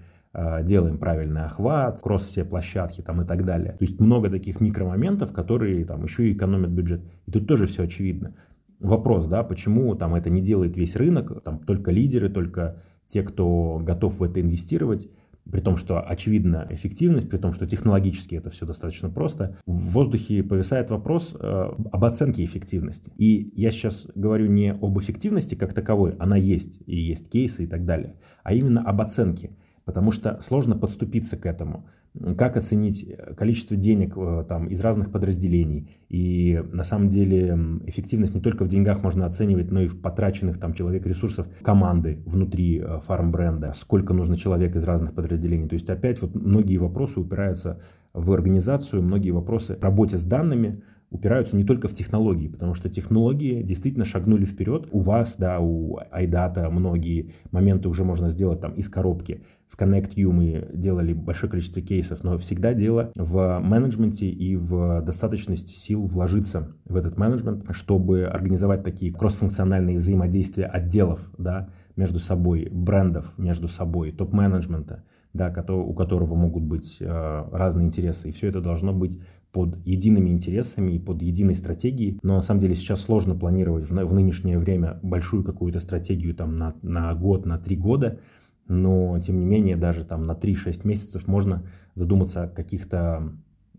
делаем 0.64 0.98
правильный 0.98 1.46
охват, 1.46 2.02
кросс 2.02 2.26
все 2.26 2.46
площадки 2.46 3.02
там 3.02 3.22
и 3.22 3.26
так 3.26 3.44
далее. 3.44 3.72
То 3.72 3.84
есть 3.84 4.00
много 4.00 4.30
таких 4.30 4.62
микромоментов, 4.62 5.34
которые 5.34 5.84
там 5.86 6.04
еще 6.04 6.30
и 6.30 6.34
экономят 6.34 6.70
бюджет. 6.70 7.02
И 7.26 7.32
тут 7.32 7.48
тоже 7.48 7.66
все 7.66 7.84
очевидно. 7.84 8.36
Вопрос, 8.80 9.28
да, 9.28 9.44
почему 9.44 9.96
там 9.96 10.14
это 10.14 10.30
не 10.30 10.42
делает 10.42 10.78
весь 10.78 10.96
рынок, 10.96 11.42
там 11.44 11.60
только 11.60 11.92
лидеры, 11.92 12.30
только 12.30 12.80
те, 13.08 13.24
кто 13.24 13.80
готов 13.82 14.20
в 14.20 14.24
это 14.24 14.40
инвестировать, 14.40 15.10
при 15.52 15.62
том, 15.62 15.78
что 15.78 16.02
очевидна 16.02 16.68
эффективность, 16.70 17.30
при 17.30 17.38
том, 17.38 17.54
что 17.54 17.66
технологически 17.66 18.36
это 18.36 18.50
все 18.50 18.66
достаточно 18.66 19.10
просто, 19.10 19.58
в 19.66 19.92
воздухе 19.92 20.44
повисает 20.44 20.92
вопрос 20.92 21.36
э, 21.40 21.46
об 21.92 22.06
оценке 22.06 22.44
эффективности. 22.44 23.12
И 23.18 23.52
я 23.56 23.72
сейчас 23.72 24.08
говорю 24.14 24.48
не 24.48 24.74
об 24.74 25.00
эффективности 25.00 25.56
как 25.56 25.74
таковой, 25.74 26.16
она 26.20 26.38
есть, 26.38 26.80
и 26.86 26.96
есть 26.96 27.30
кейсы 27.30 27.64
и 27.64 27.68
так 27.68 27.86
далее, 27.86 28.16
а 28.44 28.54
именно 28.54 28.82
об 28.82 29.02
оценке 29.02 29.56
потому 29.88 30.12
что 30.12 30.38
сложно 30.42 30.78
подступиться 30.78 31.38
к 31.38 31.46
этому. 31.46 31.86
Как 32.38 32.58
оценить 32.58 33.10
количество 33.38 33.78
денег 33.78 34.18
э, 34.18 34.44
там, 34.48 34.68
из 34.68 34.82
разных 34.82 35.14
подразделений? 35.14 35.90
И 36.10 36.62
на 36.74 36.84
самом 36.84 37.08
деле 37.10 37.58
эффективность 37.86 38.36
не 38.36 38.42
только 38.42 38.66
в 38.66 38.68
деньгах 38.68 39.02
можно 39.02 39.26
оценивать, 39.26 39.72
но 39.72 39.80
и 39.82 39.88
в 39.88 40.02
потраченных 40.02 40.60
там 40.60 40.74
человек 40.74 41.06
ресурсов 41.08 41.48
команды 41.62 42.22
внутри 42.26 42.80
э, 42.80 43.00
фарм-бренда. 43.00 43.72
Сколько 43.74 44.14
нужно 44.14 44.36
человек 44.36 44.76
из 44.76 44.84
разных 44.84 45.14
подразделений? 45.14 45.70
То 45.70 45.76
есть 45.76 45.90
опять 45.90 46.22
вот 46.22 46.36
многие 46.36 46.78
вопросы 46.78 47.22
упираются 47.22 47.80
в 48.14 48.32
организацию, 48.34 49.02
многие 49.02 49.32
вопросы 49.32 49.78
в 49.78 49.84
работе 49.84 50.18
с 50.18 50.24
данными, 50.24 50.82
упираются 51.10 51.56
не 51.56 51.64
только 51.64 51.88
в 51.88 51.94
технологии, 51.94 52.48
потому 52.48 52.74
что 52.74 52.90
технологии 52.90 53.62
действительно 53.64 54.06
шагнули 54.06 54.46
вперед. 54.46 54.88
У 54.92 55.00
вас, 55.00 55.38
да, 55.38 55.60
у 55.60 56.00
iData 56.00 56.70
многие 56.70 57.32
моменты 57.52 57.88
уже 57.88 58.04
можно 58.04 58.30
сделать 58.30 58.60
там 58.60 58.74
из 58.74 58.90
коробки. 58.90 59.44
В 59.68 59.78
Connect.U 59.78 60.32
мы 60.32 60.70
делали 60.74 61.12
большое 61.12 61.52
количество 61.52 61.82
кейсов, 61.82 62.24
но 62.24 62.38
всегда 62.38 62.74
дело 62.74 63.12
в 63.16 63.60
менеджменте 63.60 64.30
и 64.30 64.56
в 64.56 65.02
достаточности 65.02 65.74
сил 65.74 66.04
вложиться 66.04 66.72
в 66.86 66.96
этот 66.96 67.18
менеджмент, 67.18 67.66
чтобы 67.72 68.24
организовать 68.24 68.84
такие 68.84 69.14
кроссфункциональные 69.14 69.98
взаимодействия 69.98 70.66
отделов, 70.66 71.30
да, 71.38 71.70
между 71.98 72.20
собой, 72.20 72.70
брендов 72.72 73.34
между 73.38 73.68
собой, 73.68 74.12
топ-менеджмента, 74.12 75.04
да, 75.34 75.54
у 75.70 75.94
которого 75.94 76.36
могут 76.36 76.64
быть 76.64 76.98
э, 77.02 77.46
разные 77.52 77.88
интересы. 77.88 78.30
И 78.30 78.32
все 78.32 78.48
это 78.48 78.62
должно 78.62 78.94
быть 78.94 79.20
под 79.52 79.78
едиными 79.86 80.30
интересами 80.30 80.94
и 80.94 81.00
под 81.00 81.22
единой 81.22 81.56
стратегией. 81.56 82.20
Но 82.22 82.36
на 82.36 82.42
самом 82.42 82.62
деле 82.62 82.76
сейчас 82.76 83.02
сложно 83.02 83.36
планировать 83.36 83.90
в, 83.90 83.92
в 83.92 84.14
нынешнее 84.14 84.60
время 84.60 85.00
большую 85.02 85.44
какую-то 85.44 85.80
стратегию 85.80 86.36
там 86.36 86.56
на, 86.56 86.74
на 86.82 87.14
год, 87.16 87.46
на 87.46 87.58
три 87.58 87.76
года. 87.76 88.20
Но, 88.68 89.18
тем 89.20 89.40
не 89.40 89.46
менее, 89.46 89.78
даже 89.78 90.04
там 90.04 90.24
на 90.24 90.34
3-6 90.34 90.86
месяцев 90.86 91.28
можно 91.28 91.64
задуматься 91.96 92.44
о 92.44 92.48
каких-то 92.48 93.32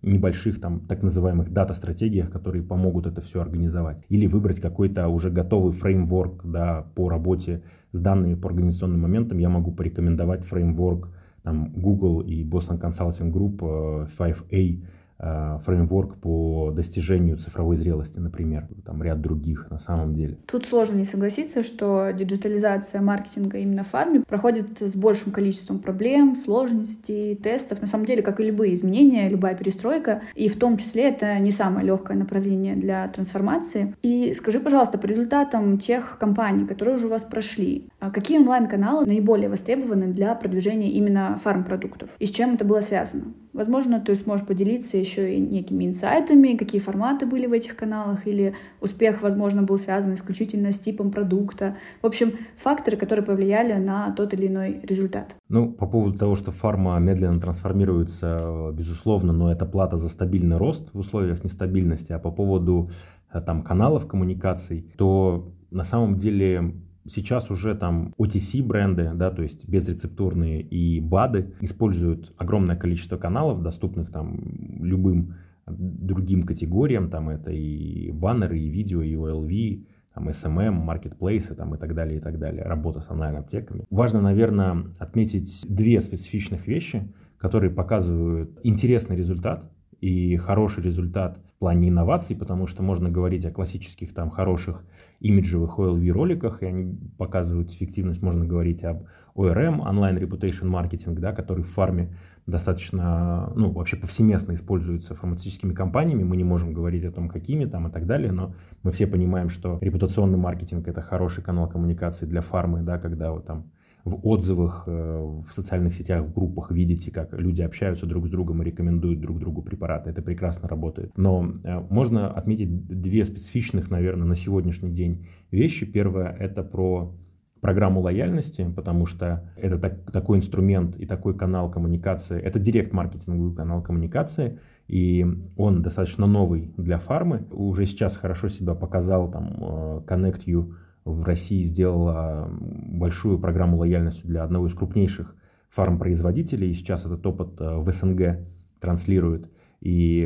небольших 0.03 0.61
там 0.61 0.81
так 0.87 1.03
называемых 1.03 1.51
дата-стратегиях, 1.51 2.31
которые 2.31 2.63
помогут 2.63 3.07
это 3.07 3.21
все 3.21 3.41
организовать. 3.41 4.05
Или 4.09 4.27
выбрать 4.27 4.61
какой-то 4.61 5.09
уже 5.09 5.31
готовый 5.31 5.73
фреймворк 5.73 6.45
да, 6.45 6.87
по 6.95 7.09
работе 7.09 7.63
с 7.93 8.01
данными 8.01 8.35
по 8.35 8.49
организационным 8.49 9.01
моментам. 9.01 9.39
Я 9.39 9.49
могу 9.49 9.73
порекомендовать 9.73 10.45
фреймворк 10.45 11.11
там, 11.43 11.73
Google 11.73 12.21
и 12.21 12.45
Boston 12.45 12.81
Consulting 12.81 13.33
Group 13.33 14.09
5A, 14.09 14.47
э, 14.51 14.87
фреймворк 15.19 16.17
по 16.17 16.71
достижению 16.71 17.37
цифровой 17.37 17.77
зрелости, 17.77 18.19
например, 18.19 18.69
там 18.85 19.03
ряд 19.03 19.21
других 19.21 19.69
на 19.71 19.79
самом 19.79 20.15
деле. 20.15 20.39
Тут 20.47 20.65
сложно 20.65 20.97
не 20.97 21.05
согласиться, 21.05 21.63
что 21.63 22.11
диджитализация 22.13 23.01
маркетинга 23.01 23.59
именно 23.59 23.83
в 23.83 23.89
фарме 23.89 24.21
проходит 24.21 24.81
с 24.81 24.95
большим 24.95 25.33
количеством 25.33 25.81
проблем, 25.81 26.37
сложностей, 26.37 27.35
тестов. 27.35 27.81
На 27.81 27.89
самом 27.89 28.07
деле, 28.07 28.23
как 28.23 28.41
и 28.41 28.45
любые 28.45 28.75
изменения, 28.75 29.29
любая 29.29 29.57
перестройка, 29.57 30.23
и 30.35 30.49
в 30.49 30.59
том 30.59 30.77
числе 30.77 31.09
это 31.11 31.39
не 31.39 31.51
самое 31.51 31.87
легкое 31.87 32.17
направление 32.17 32.77
для 32.77 33.09
трансформации. 33.09 33.95
И 34.03 34.35
скажи, 34.35 34.61
пожалуйста, 34.61 34.99
по 34.99 35.07
результатам 35.07 35.79
тех 35.79 36.17
компаний, 36.19 36.67
которые 36.67 36.97
уже 36.97 37.07
у 37.07 37.11
вас 37.11 37.25
прошли, 37.25 37.89
какие 38.01 38.39
онлайн-каналы 38.39 39.07
наиболее 39.07 39.49
востребованы 39.49 40.09
для 40.13 40.35
продвижения 40.35 40.91
именно 40.91 41.37
фарм-продуктов? 41.37 42.11
И 42.19 42.27
с 42.27 42.31
чем 42.31 42.55
это 42.55 42.65
было 42.65 42.81
связано? 42.81 43.35
Возможно, 43.53 44.01
ты 44.01 44.15
сможешь 44.15 44.47
поделиться 44.47 44.97
еще 44.97 45.35
и 45.35 45.41
некими 45.41 45.85
инсайтами, 45.85 46.57
какие 46.57 46.81
форматы 46.81 47.27
были 47.27 47.47
в 47.47 47.53
этих 47.53 47.75
каналах, 47.75 48.27
или 48.27 48.55
успех, 48.81 49.21
возможно, 49.23 49.63
был 49.63 49.79
связан 49.79 50.15
исключительно 50.15 50.73
с 50.73 50.79
типом 50.79 51.11
продукта. 51.11 51.77
В 52.01 52.07
общем, 52.07 52.33
факторы, 52.57 52.97
которые 52.97 53.25
повлияли 53.25 53.73
на 53.73 54.13
тот 54.13 54.33
или 54.33 54.47
иной 54.47 54.81
результат. 54.85 55.35
Ну, 55.49 55.73
по 55.73 55.87
поводу 55.87 56.17
того, 56.17 56.37
что 56.37 56.53
фарма 56.53 56.97
медленно 57.01 57.41
трансформируется, 57.41 58.71
безусловно, 58.75 59.33
но 59.33 59.51
это 59.51 59.67
плата 59.67 59.97
за 59.97 60.09
стабильный 60.09 60.57
рост 60.57 60.91
в 60.93 60.99
условиях 60.99 61.43
нестабильности. 61.43 62.13
А 62.13 62.21
по 62.21 62.31
поводу 62.31 62.89
э, 63.33 63.41
там 63.41 63.63
каналов 63.63 64.07
коммуникаций, 64.07 64.87
то 64.97 65.53
на 65.71 65.83
самом 65.83 66.17
деле 66.17 66.75
Сейчас 67.09 67.51
уже 67.51 67.75
там 67.75 68.15
OTC 68.19 68.63
бренды, 68.63 69.11
да, 69.15 69.31
то 69.31 69.43
есть 69.43 69.69
безрецептурные 69.69 70.61
и 70.63 71.01
БАДы 71.01 71.55
используют 71.61 72.33
огромное 72.37 72.77
количество 72.77 73.17
каналов, 73.17 73.63
доступных 73.63 74.11
там 74.11 74.39
любым 74.81 75.35
другим 75.67 76.43
категориям, 76.43 77.11
там 77.11 77.29
это 77.29 77.51
и 77.51 78.11
баннеры, 78.13 78.59
и 78.59 78.69
видео, 78.69 79.03
и 79.03 79.15
OLV, 79.15 79.87
там 80.15 80.29
SMM, 80.29 80.73
маркетплейсы 80.73 81.55
там, 81.55 81.75
и 81.75 81.79
так 81.79 81.95
далее, 81.95 82.19
и 82.19 82.21
так 82.21 82.39
далее, 82.39 82.65
работа 82.65 83.01
с 83.01 83.11
онлайн-аптеками. 83.11 83.87
Важно, 83.91 84.21
наверное, 84.21 84.87
отметить 84.99 85.67
две 85.69 86.01
специфичных 86.01 86.67
вещи, 86.67 87.13
которые 87.39 87.71
показывают 87.71 88.59
интересный 88.63 89.17
результат 89.17 89.71
и 90.01 90.37
хороший 90.37 90.83
результат 90.83 91.41
в 91.57 91.59
плане 91.59 91.89
инноваций, 91.89 92.37
потому 92.37 92.69
что 92.69 92.85
можно 92.85 93.11
говорить 93.11 93.45
о 93.45 93.51
классических 93.51 94.15
там 94.15 94.31
хороших 94.31 94.85
имиджевых 95.19 95.79
OLV 95.79 96.09
роликах, 96.11 96.63
и 96.63 96.67
они 96.67 96.97
показывают 97.19 97.73
эффективность, 97.73 98.23
можно 98.23 98.47
говорить 98.47 98.85
об 98.85 99.07
ORM, 99.35 99.81
Online 99.81 100.21
Reputation 100.21 100.71
Marketing, 100.71 101.19
да, 101.19 101.33
который 101.33 101.65
в 101.65 101.69
фарме 101.69 102.15
достаточно, 102.47 103.53
ну, 103.57 103.73
вообще 103.73 103.97
повсеместно 103.97 104.55
используется 104.55 105.17
фармацевтическими 105.17 105.73
компаниями, 105.73 106.23
мы 106.23 106.37
не 106.37 106.45
можем 106.45 106.73
говорить 106.73 107.05
о 107.05 107.11
том, 107.11 107.29
какими 107.29 107.65
там 107.65 107.89
и 107.89 107.91
так 107.91 108.07
далее, 108.07 108.31
но 108.31 108.55
мы 108.85 108.93
все 108.93 109.09
понимаем, 109.09 109.49
что 109.49 109.79
репутационный 109.81 110.39
маркетинг 110.39 110.87
это 110.87 111.01
хороший 111.01 111.43
канал 111.43 111.69
коммуникации 111.69 112.27
для 112.27 112.41
фармы, 112.41 112.83
да, 112.83 112.99
когда 112.99 113.33
вот 113.33 113.47
там 113.47 113.71
в 114.05 114.27
отзывах, 114.27 114.85
э, 114.87 114.91
в 114.91 115.51
социальных 115.51 115.95
сетях, 115.95 116.25
в 116.25 116.33
группах 116.33 116.71
видите, 116.71 117.11
как 117.11 117.33
люди 117.33 117.63
общаются 117.63 118.07
друг 118.07 118.27
с 118.27 118.31
другом 118.31 118.63
и 118.63 118.65
рекомендуют 118.65 119.21
друг 119.21 119.39
другу 119.39 119.63
препараты. 119.63 120.11
Это 120.11 120.23
прекрасно 120.23 120.69
работает. 120.69 121.17
Но 121.17 121.53
э, 121.65 121.81
можно 121.91 122.31
отметить 122.31 122.87
две 122.87 123.25
специфичных, 123.25 123.91
наверное, 123.91 124.27
на 124.27 124.35
сегодняшний 124.35 124.91
день 124.91 125.27
вещи. 125.51 125.87
Первое– 125.87 126.29
это 126.39 126.63
про 126.63 127.15
программу 127.61 128.01
лояльности, 128.01 128.73
потому 128.75 129.07
что 129.07 129.51
это 129.57 129.79
так, 129.79 130.11
такой 130.13 130.39
инструмент 130.39 130.97
и 130.97 131.07
такой 131.07 131.37
канал 131.37 131.71
коммуникации, 131.71 132.41
это 132.41 132.59
директ-маркетинговый 132.59 133.55
канал 133.55 133.83
коммуникации, 133.83 134.59
и 134.87 135.27
он 135.57 135.83
достаточно 135.83 136.27
новый 136.27 136.73
для 136.77 136.99
фармы. 136.99 137.47
Уже 137.51 137.85
сейчас 137.85 138.17
хорошо 138.17 138.49
себя 138.49 138.75
показал 138.75 139.31
там 139.31 139.57
э, 139.59 140.01
Connect 140.07 140.45
You 140.47 140.75
в 141.05 141.25
России 141.25 141.63
сделала 141.63 142.51
большую 142.99 143.39
программу 143.39 143.79
лояльности 143.79 144.27
для 144.27 144.43
одного 144.43 144.67
из 144.67 144.75
крупнейших 144.75 145.35
фармпроизводителей. 145.71 146.71
И 146.71 146.73
сейчас 146.73 147.05
этот 147.05 147.25
опыт 147.27 147.61
э, 147.61 147.77
в 147.77 147.91
СНГ 147.91 148.41
транслирует. 148.81 149.51
И 149.81 150.25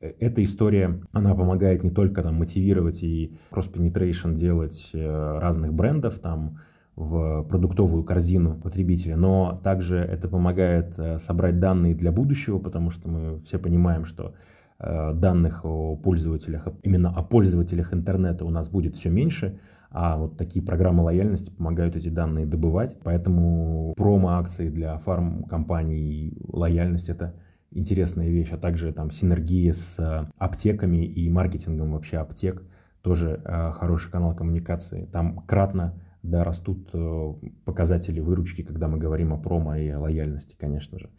э, 0.00 0.12
эта 0.20 0.42
история, 0.42 1.00
она 1.12 1.34
помогает 1.34 1.82
не 1.82 1.90
только 1.90 2.22
там, 2.22 2.36
мотивировать 2.36 3.02
и 3.02 3.34
cross-penetration 3.50 4.34
делать 4.34 4.90
э, 4.94 5.38
разных 5.38 5.72
брендов 5.72 6.18
там, 6.18 6.58
в 6.94 7.44
продуктовую 7.44 8.04
корзину 8.04 8.60
потребителя, 8.60 9.16
но 9.16 9.58
также 9.64 9.96
это 9.96 10.28
помогает 10.28 10.98
собрать 11.16 11.58
данные 11.58 11.94
для 11.94 12.12
будущего, 12.12 12.58
потому 12.58 12.90
что 12.90 13.08
мы 13.08 13.40
все 13.40 13.58
понимаем, 13.58 14.04
что 14.04 14.34
данных 14.78 15.64
о 15.64 15.96
пользователях, 15.96 16.68
именно 16.82 17.08
о 17.08 17.22
пользователях 17.22 17.94
интернета 17.94 18.44
у 18.44 18.50
нас 18.50 18.68
будет 18.68 18.94
все 18.94 19.08
меньше, 19.08 19.58
а 19.92 20.16
вот 20.16 20.38
такие 20.38 20.64
программы 20.64 21.02
лояльности 21.02 21.50
помогают 21.50 21.96
эти 21.96 22.08
данные 22.08 22.46
добывать. 22.46 22.96
Поэтому 23.04 23.92
промо-акции 23.96 24.70
для 24.70 24.96
фарм-компаний 24.96 26.34
лояльность– 26.48 27.08
это 27.10 27.34
интересная 27.70 28.28
вещь, 28.28 28.48
а 28.52 28.56
также 28.56 28.92
там 28.92 29.10
синергия 29.10 29.72
с 29.72 29.98
э, 29.98 30.30
аптеками 30.38 31.04
и 31.04 31.28
маркетингом 31.28 31.92
вообще 31.92 32.18
аптек 32.18 32.62
тоже 33.02 33.42
э, 33.44 33.70
хороший 33.72 34.10
канал 34.10 34.34
коммуникации. 34.34 35.06
Там 35.12 35.40
кратно 35.40 35.94
да, 36.22 36.42
растут 36.42 36.88
э, 36.94 37.34
показатели 37.66 38.20
выручки, 38.20 38.62
когда 38.62 38.88
мы 38.88 38.96
говорим 38.96 39.34
о 39.34 39.38
промо 39.38 39.76
и 39.76 39.92
лояльности, 39.92 40.56
конечно 40.58 40.98
же. 40.98 41.10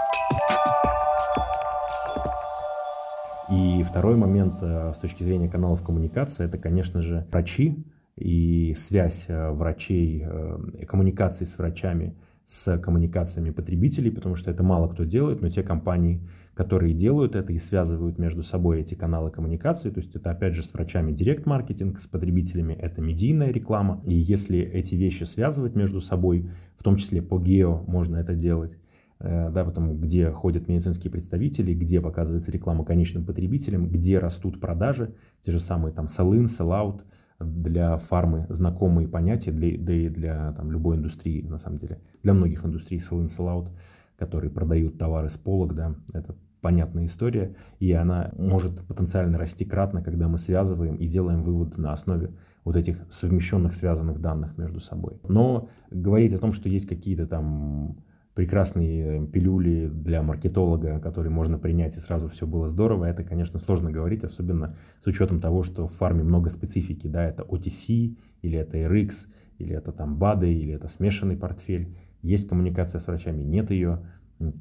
И 3.51 3.83
второй 3.83 4.15
момент 4.15 4.61
с 4.61 4.97
точки 4.97 5.21
зрения 5.21 5.49
каналов 5.49 5.83
коммуникации, 5.83 6.45
это, 6.45 6.57
конечно 6.57 7.01
же, 7.01 7.27
врачи, 7.29 7.85
и 8.15 8.73
связь 8.77 9.25
э, 9.27 9.51
врачей, 9.51 10.23
э, 10.25 10.85
коммуникации 10.85 11.45
с 11.45 11.57
врачами 11.57 12.15
с 12.45 12.77
коммуникациями 12.77 13.51
потребителей, 13.51 14.11
потому 14.11 14.35
что 14.35 14.51
это 14.51 14.63
мало 14.63 14.89
кто 14.89 15.05
делает, 15.05 15.41
но 15.41 15.49
те 15.49 15.63
компании, 15.63 16.27
которые 16.53 16.93
делают 16.93 17.35
это 17.35 17.53
и 17.53 17.57
связывают 17.57 18.19
между 18.19 18.43
собой 18.43 18.81
эти 18.81 18.95
каналы 18.95 19.31
коммуникации, 19.31 19.89
то 19.89 19.99
есть 19.99 20.15
это 20.15 20.31
опять 20.31 20.53
же 20.53 20.61
с 20.61 20.73
врачами 20.73 21.13
директ-маркетинг, 21.13 21.99
с 21.99 22.07
потребителями 22.07 22.73
это 22.73 23.01
медийная 23.01 23.51
реклама, 23.51 24.01
и 24.05 24.13
если 24.13 24.59
эти 24.59 24.95
вещи 24.95 25.23
связывать 25.23 25.75
между 25.75 26.01
собой, 26.01 26.49
в 26.75 26.83
том 26.83 26.97
числе 26.97 27.21
по 27.21 27.39
гео 27.39 27.83
можно 27.87 28.17
это 28.17 28.35
делать, 28.35 28.77
э, 29.19 29.49
да, 29.49 29.63
потому 29.63 29.95
где 29.95 30.29
ходят 30.29 30.67
медицинские 30.67 31.11
представители, 31.11 31.73
где 31.73 32.01
показывается 32.01 32.51
реклама 32.51 32.83
конечным 32.83 33.25
потребителям, 33.25 33.87
где 33.87 34.19
растут 34.19 34.59
продажи, 34.59 35.15
те 35.39 35.51
же 35.51 35.61
самые 35.61 35.93
там 35.93 36.05
sell-in, 36.05 36.45
sell-out, 36.47 37.03
для 37.43 37.97
фармы 37.97 38.45
знакомые 38.49 39.07
понятия, 39.07 39.51
для, 39.51 39.77
да 39.77 39.93
и 39.93 40.09
для 40.09 40.51
там, 40.53 40.71
любой 40.71 40.97
индустрии, 40.97 41.41
на 41.41 41.57
самом 41.57 41.77
деле. 41.77 42.01
Для 42.23 42.33
многих 42.33 42.65
индустрий 42.65 42.99
sell-in, 42.99 43.27
sell-out, 43.27 43.69
которые 44.17 44.51
продают 44.51 44.97
товары 44.97 45.29
с 45.29 45.37
полок, 45.37 45.73
да, 45.75 45.95
это 46.13 46.35
понятная 46.61 47.05
история, 47.05 47.55
и 47.79 47.91
она 47.91 48.31
может 48.37 48.87
потенциально 48.87 49.37
расти 49.37 49.65
кратно, 49.65 50.01
когда 50.01 50.29
мы 50.29 50.37
связываем 50.37 50.95
и 50.95 51.07
делаем 51.07 51.43
выводы 51.43 51.79
на 51.81 51.91
основе 51.91 52.33
вот 52.63 52.77
этих 52.77 53.05
совмещенных, 53.09 53.75
связанных 53.75 54.19
данных 54.19 54.57
между 54.57 54.79
собой. 54.79 55.19
Но 55.27 55.67
говорить 55.91 56.33
о 56.33 56.39
том, 56.39 56.53
что 56.53 56.69
есть 56.69 56.87
какие-то 56.87 57.27
там 57.27 57.97
прекрасные 58.35 59.27
пилюли 59.27 59.87
для 59.87 60.23
маркетолога, 60.23 60.99
которые 60.99 61.31
можно 61.31 61.59
принять, 61.59 61.95
и 61.97 61.99
сразу 61.99 62.27
все 62.27 62.47
было 62.47 62.67
здорово, 62.67 63.05
это, 63.05 63.23
конечно, 63.23 63.59
сложно 63.59 63.91
говорить, 63.91 64.23
особенно 64.23 64.75
с 65.03 65.07
учетом 65.07 65.39
того, 65.39 65.63
что 65.63 65.87
в 65.87 65.93
фарме 65.93 66.23
много 66.23 66.49
специфики, 66.49 67.07
да, 67.07 67.23
это 67.23 67.43
OTC, 67.43 68.17
или 68.41 68.57
это 68.57 68.77
RX, 68.77 69.27
или 69.59 69.75
это 69.75 69.91
там 69.91 70.17
БАДы, 70.17 70.51
или 70.51 70.73
это 70.73 70.87
смешанный 70.87 71.37
портфель, 71.37 71.95
есть 72.21 72.49
коммуникация 72.49 72.99
с 72.99 73.07
врачами, 73.07 73.43
нет 73.43 73.69
ее, 73.69 74.03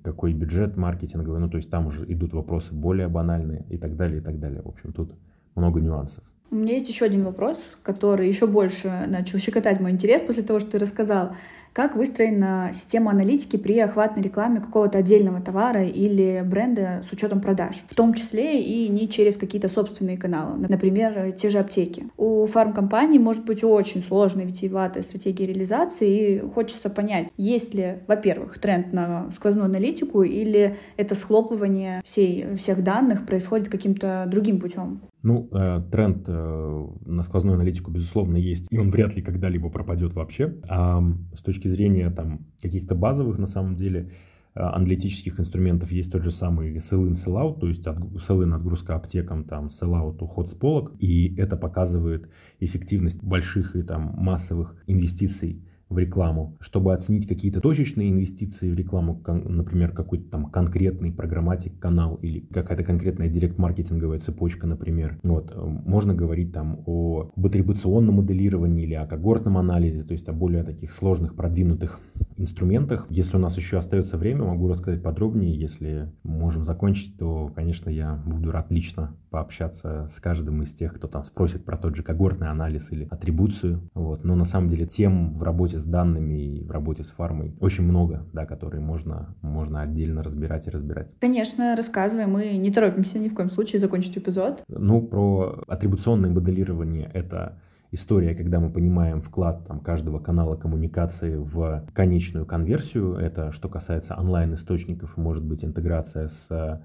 какой 0.05 0.35
бюджет 0.35 0.77
маркетинговый, 0.77 1.41
ну, 1.41 1.49
то 1.49 1.57
есть 1.57 1.71
там 1.71 1.87
уже 1.87 2.05
идут 2.13 2.35
вопросы 2.35 2.75
более 2.75 3.09
банальные 3.09 3.65
и 3.71 3.79
так 3.79 3.97
далее, 3.97 4.21
и 4.21 4.23
так 4.23 4.39
далее. 4.39 4.63
В 4.63 4.69
общем, 4.69 4.93
тут 4.93 5.15
много 5.55 5.81
нюансов. 5.81 6.25
У 6.51 6.57
меня 6.57 6.75
есть 6.75 6.89
еще 6.89 7.07
один 7.07 7.25
вопрос, 7.25 7.59
который 7.83 8.29
еще 8.29 8.47
больше 8.47 9.07
начал 9.09 9.39
щекотать 9.39 9.81
мой 9.81 9.91
интерес 9.91 10.21
после 10.21 10.43
того, 10.43 10.61
что 10.61 10.73
ты 10.73 10.79
рассказал. 10.79 11.35
Как 11.73 11.97
выстроена 11.97 12.69
система 12.75 13.13
аналитики 13.13 13.57
при 13.57 13.79
охватной 13.79 14.23
рекламе 14.23 14.61
какого-то 14.61 14.99
отдельного 14.99 15.41
товара 15.41 15.85
или 15.85 16.43
бренда 16.45 17.03
с 17.09 17.11
учетом 17.13 17.41
продаж? 17.41 17.83
В 17.89 17.95
том 17.95 18.13
числе 18.13 18.63
и 18.63 18.89
не 18.89 19.09
через 19.09 19.39
какие-то 19.39 19.71
собственные 19.71 20.19
каналы, 20.19 20.59
например, 20.69 21.33
те 21.33 21.49
же 21.49 21.59
аптеки. 21.59 22.09
У 22.19 22.45
фармкомпаний 22.45 23.19
может 23.19 23.47
быть 23.47 23.65
очень 23.65 24.03
сложная 24.03 24.45
витиеватая 24.45 25.03
стратегия 25.03 25.47
реализации, 25.47 26.11
и 26.11 26.39
хочется 26.41 26.91
понять, 26.91 27.29
есть 27.39 27.73
ли, 27.73 28.01
во-первых, 28.07 28.59
тренд 28.59 28.93
на 28.93 29.31
сквозную 29.35 29.65
аналитику 29.65 30.23
или 30.23 30.77
это 30.99 31.15
схлопывание 31.15 32.03
всей, 32.05 32.55
всех 32.55 32.85
данных 32.85 33.25
происходит 33.25 33.71
каким-то 33.71 34.25
другим 34.27 34.61
путем? 34.61 35.01
Ну, 35.25 35.49
э, 35.53 35.83
тренд 35.91 36.25
э, 36.27 36.87
на 37.07 37.23
сквозную 37.23 37.55
аналитику, 37.55 37.93
безусловно, 37.93 38.37
есть, 38.37 38.67
и 38.71 38.79
он 38.79 38.91
вряд 38.91 39.15
ли 39.15 39.23
когда-либо 39.23 39.71
пропадет 39.71 40.15
вообще. 40.15 40.57
А 40.69 41.01
с 41.35 41.43
точки 41.43 41.69
зрения 41.69 42.11
там 42.11 42.47
каких-то 42.61 42.97
базовых, 42.97 43.39
на 43.39 43.47
самом 43.47 43.75
деле, 43.75 44.11
э, 44.55 44.61
аналитических 44.61 45.39
инструментов 45.39 45.93
есть 45.93 46.11
тот 46.11 46.25
же 46.25 46.33
самый 46.33 46.77
sell-in, 46.77 47.13
sell-out, 47.13 47.61
то 47.61 47.69
есть 47.69 47.87
от, 47.87 48.01
sell-in 48.01 48.53
отгрузка 48.53 48.97
аптекам, 48.97 49.45
там 49.45 49.67
sell-out 49.67 50.19
уход 50.21 50.49
с 50.49 50.55
полок, 50.55 50.93
и 50.99 51.35
это 51.37 51.57
показывает 51.57 52.29
эффективность 52.59 53.23
больших 53.23 53.77
и 53.77 53.83
там 53.83 54.15
массовых 54.17 54.75
инвестиций 54.89 55.63
в 55.93 55.99
рекламу, 55.99 56.57
чтобы 56.61 56.93
оценить 56.93 57.27
какие-то 57.27 57.61
точечные 57.61 58.11
инвестиции 58.11 58.71
в 58.71 58.75
рекламу, 58.75 59.23
например, 59.27 59.93
какой-то 59.93 60.31
там 60.31 60.47
конкретный 60.51 61.13
программатик 61.13 61.79
канал 61.79 62.17
или 62.17 62.41
какая-то 62.41 62.85
конкретная 62.85 63.29
директ-маркетинговая 63.29 64.19
цепочка, 64.19 64.67
например. 64.67 65.19
Вот, 65.23 65.55
можно 65.55 66.15
говорить 66.15 66.53
там 66.53 66.83
о 66.87 67.31
атрибуционном 67.37 68.17
моделировании 68.17 68.85
или 68.85 68.95
о 68.95 69.07
когортном 69.07 69.59
анализе, 69.59 70.03
то 70.03 70.13
есть 70.13 70.29
о 70.29 70.33
более 70.33 70.65
таких 70.65 70.93
сложных, 70.93 71.37
продвинутых 71.37 72.01
инструментах. 72.37 73.07
Если 73.11 73.37
у 73.37 73.41
нас 73.41 73.57
еще 73.57 73.79
остается 73.79 74.17
время, 74.17 74.45
могу 74.45 74.69
рассказать 74.69 75.03
подробнее. 75.03 75.55
Если 75.55 76.13
можем 76.23 76.63
закончить, 76.63 77.19
то, 77.19 77.53
конечно, 77.55 77.91
я 77.91 78.23
буду 78.27 78.51
рад 78.51 78.73
лично 78.73 79.15
пообщаться 79.31 80.07
с 80.09 80.21
каждым 80.21 80.63
из 80.63 80.75
тех, 80.75 80.95
кто 80.95 81.09
там 81.09 81.25
спросит 81.25 81.65
про 81.65 81.77
тот 81.77 81.97
же 81.97 82.03
когортный 82.03 82.49
анализ 82.49 82.93
или 82.93 83.07
атрибуцию. 83.11 83.91
Вот. 83.95 84.25
Но 84.25 84.35
на 84.35 84.45
самом 84.45 84.69
деле 84.69 84.87
тем 84.87 85.35
в 85.35 85.43
работе 85.43 85.79
с 85.83 85.85
данными 85.85 86.35
и 86.35 86.65
в 86.65 86.71
работе 86.71 87.03
с 87.03 87.11
фармой 87.11 87.55
очень 87.61 87.85
много, 87.85 88.27
да, 88.33 88.47
которые 88.47 88.81
можно, 88.81 89.35
можно 89.43 89.81
отдельно 89.81 90.23
разбирать 90.23 90.67
и 90.67 90.71
разбирать. 90.71 91.15
Конечно, 91.21 91.77
рассказывай, 91.77 92.27
мы 92.27 92.57
не 92.57 92.71
торопимся 92.71 93.19
ни 93.19 93.29
в 93.29 93.35
коем 93.35 93.51
случае 93.51 93.81
закончить 93.81 94.17
эпизод. 94.17 94.63
Ну, 94.69 95.03
про 95.03 95.63
атрибуционное 95.69 96.31
моделирование— 96.31 97.11
это 97.15 97.59
история, 97.91 98.35
когда 98.35 98.59
мы 98.59 98.71
понимаем 98.71 99.21
вклад 99.21 99.67
там, 99.67 99.81
каждого 99.81 100.19
канала 100.19 100.57
коммуникации 100.57 101.37
в 101.37 101.87
конечную 101.93 102.47
конверсию. 102.47 103.15
Это 103.15 103.51
что 103.51 103.69
касается 103.69 104.17
онлайн-источников, 104.19 105.17
может 105.17 105.45
быть 105.45 105.65
интеграция 105.65 106.29
с 106.29 106.83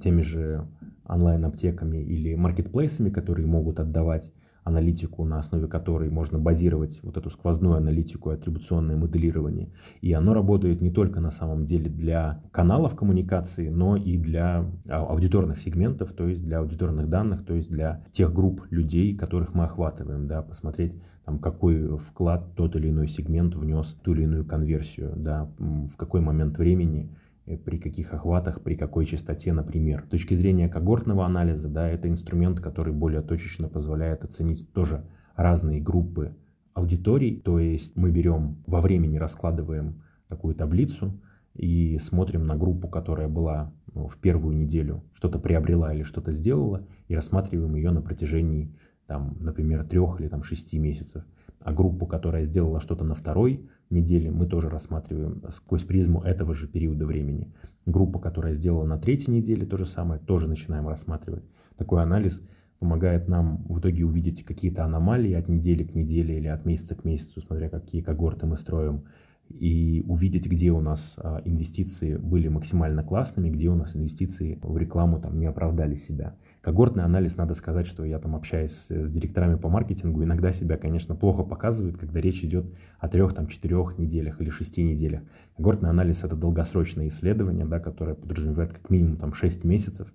теми 0.00 0.20
же 0.20 0.66
онлайн-аптеками 1.06 1.98
или 1.98 2.34
маркетплейсами, 2.34 3.10
которые 3.10 3.46
могут 3.46 3.80
отдавать 3.80 4.32
аналитику, 4.64 5.24
на 5.24 5.38
основе 5.38 5.66
которой 5.66 6.10
можно 6.10 6.38
базировать 6.38 7.00
вот 7.02 7.16
эту 7.16 7.30
сквозную 7.30 7.76
аналитику, 7.76 8.30
атрибуционное 8.30 8.96
моделирование. 8.96 9.72
И 10.00 10.12
оно 10.12 10.34
работает 10.34 10.80
не 10.80 10.90
только 10.90 11.20
на 11.20 11.30
самом 11.30 11.64
деле 11.64 11.88
для 11.90 12.42
каналов 12.52 12.94
коммуникации, 12.94 13.68
но 13.68 13.96
и 13.96 14.16
для 14.16 14.70
аудиторных 14.88 15.60
сегментов, 15.60 16.12
то 16.12 16.28
есть 16.28 16.44
для 16.44 16.58
аудиторных 16.58 17.08
данных, 17.08 17.44
то 17.44 17.54
есть 17.54 17.70
для 17.70 18.04
тех 18.12 18.32
групп 18.32 18.62
людей, 18.70 19.16
которых 19.16 19.54
мы 19.54 19.64
охватываем, 19.64 20.26
да, 20.26 20.42
посмотреть, 20.42 21.00
там, 21.24 21.38
какой 21.38 21.96
вклад 21.98 22.54
тот 22.54 22.76
или 22.76 22.88
иной 22.90 23.08
сегмент 23.08 23.54
внес 23.54 23.96
ту 24.02 24.12
или 24.12 24.22
иную 24.22 24.44
конверсию, 24.44 25.12
да, 25.16 25.50
в 25.58 25.96
какой 25.96 26.20
момент 26.20 26.58
времени 26.58 27.10
при 27.56 27.76
каких 27.76 28.12
охватах, 28.12 28.62
при 28.62 28.74
какой 28.74 29.06
частоте, 29.06 29.52
например. 29.52 30.04
С 30.06 30.10
точки 30.10 30.34
зрения 30.34 30.68
когортного 30.68 31.24
анализа, 31.24 31.68
да, 31.68 31.88
это 31.88 32.08
инструмент, 32.08 32.60
который 32.60 32.92
более 32.92 33.22
точечно 33.22 33.68
позволяет 33.68 34.24
оценить 34.24 34.72
тоже 34.72 35.06
разные 35.36 35.80
группы 35.80 36.36
аудиторий, 36.74 37.36
то 37.36 37.58
есть 37.58 37.96
мы 37.96 38.10
берем 38.10 38.62
во 38.66 38.80
времени, 38.80 39.18
раскладываем 39.18 40.02
такую 40.28 40.54
таблицу 40.54 41.20
и 41.54 41.98
смотрим 41.98 42.46
на 42.46 42.56
группу, 42.56 42.88
которая 42.88 43.28
была 43.28 43.72
ну, 43.92 44.06
в 44.06 44.16
первую 44.18 44.54
неделю, 44.54 45.02
что-то 45.12 45.38
приобрела 45.38 45.92
или 45.92 46.02
что-то 46.02 46.32
сделала, 46.32 46.86
и 47.08 47.14
рассматриваем 47.14 47.74
ее 47.74 47.90
на 47.90 48.02
протяжении, 48.02 48.74
там, 49.06 49.36
например, 49.40 49.84
трех 49.84 50.20
или 50.20 50.28
там, 50.28 50.42
шести 50.42 50.78
месяцев. 50.78 51.24
А 51.60 51.72
группу, 51.72 52.06
которая 52.06 52.44
сделала 52.44 52.80
что-то 52.80 53.04
на 53.04 53.14
второй 53.14 53.68
неделе, 53.90 54.30
мы 54.30 54.46
тоже 54.46 54.70
рассматриваем 54.70 55.42
сквозь 55.50 55.84
призму 55.84 56.22
этого 56.22 56.54
же 56.54 56.66
периода 56.66 57.06
времени. 57.06 57.52
Группа, 57.84 58.18
которая 58.18 58.54
сделала 58.54 58.84
на 58.84 58.98
третьей 58.98 59.34
неделе 59.34 59.66
то 59.66 59.76
же 59.76 59.84
самое, 59.84 60.20
тоже 60.20 60.48
начинаем 60.48 60.88
рассматривать. 60.88 61.44
Такой 61.76 62.02
анализ 62.02 62.42
помогает 62.78 63.28
нам 63.28 63.62
в 63.68 63.78
итоге 63.78 64.06
увидеть 64.06 64.42
какие-то 64.42 64.84
аномалии 64.84 65.34
от 65.34 65.48
недели 65.48 65.84
к 65.84 65.94
неделе 65.94 66.38
или 66.38 66.48
от 66.48 66.64
месяца 66.64 66.94
к 66.94 67.04
месяцу, 67.04 67.42
смотря 67.42 67.68
какие 67.68 68.00
когорты 68.00 68.46
мы 68.46 68.56
строим, 68.56 69.04
и 69.50 70.02
увидеть, 70.06 70.46
где 70.46 70.70
у 70.70 70.80
нас 70.80 71.18
а, 71.18 71.42
инвестиции 71.44 72.16
были 72.16 72.48
максимально 72.48 73.02
классными, 73.02 73.50
где 73.50 73.68
у 73.68 73.74
нас 73.74 73.96
инвестиции 73.96 74.58
в 74.62 74.76
рекламу 74.76 75.20
там 75.20 75.38
не 75.38 75.46
оправдали 75.46 75.96
себя. 75.96 76.36
Когортный 76.60 77.04
анализ, 77.04 77.36
надо 77.36 77.54
сказать, 77.54 77.86
что 77.86 78.04
я 78.04 78.18
там 78.18 78.36
общаюсь 78.36 78.90
с, 78.90 79.08
директорами 79.08 79.56
по 79.56 79.68
маркетингу, 79.68 80.22
иногда 80.22 80.52
себя, 80.52 80.76
конечно, 80.76 81.14
плохо 81.14 81.42
показывает, 81.42 81.96
когда 81.96 82.20
речь 82.20 82.44
идет 82.44 82.66
о 82.98 83.08
трех, 83.08 83.32
там, 83.32 83.46
четырех 83.46 83.96
неделях 83.96 84.40
или 84.42 84.50
шести 84.50 84.82
неделях. 84.82 85.22
Когортный 85.56 85.88
анализ— 85.88 86.22
это 86.24 86.36
долгосрочное 86.36 87.08
исследование, 87.08 87.64
да, 87.64 87.80
которое 87.80 88.14
подразумевает 88.14 88.74
как 88.74 88.90
минимум 88.90 89.16
там 89.16 89.32
шесть 89.32 89.64
месяцев 89.64 90.12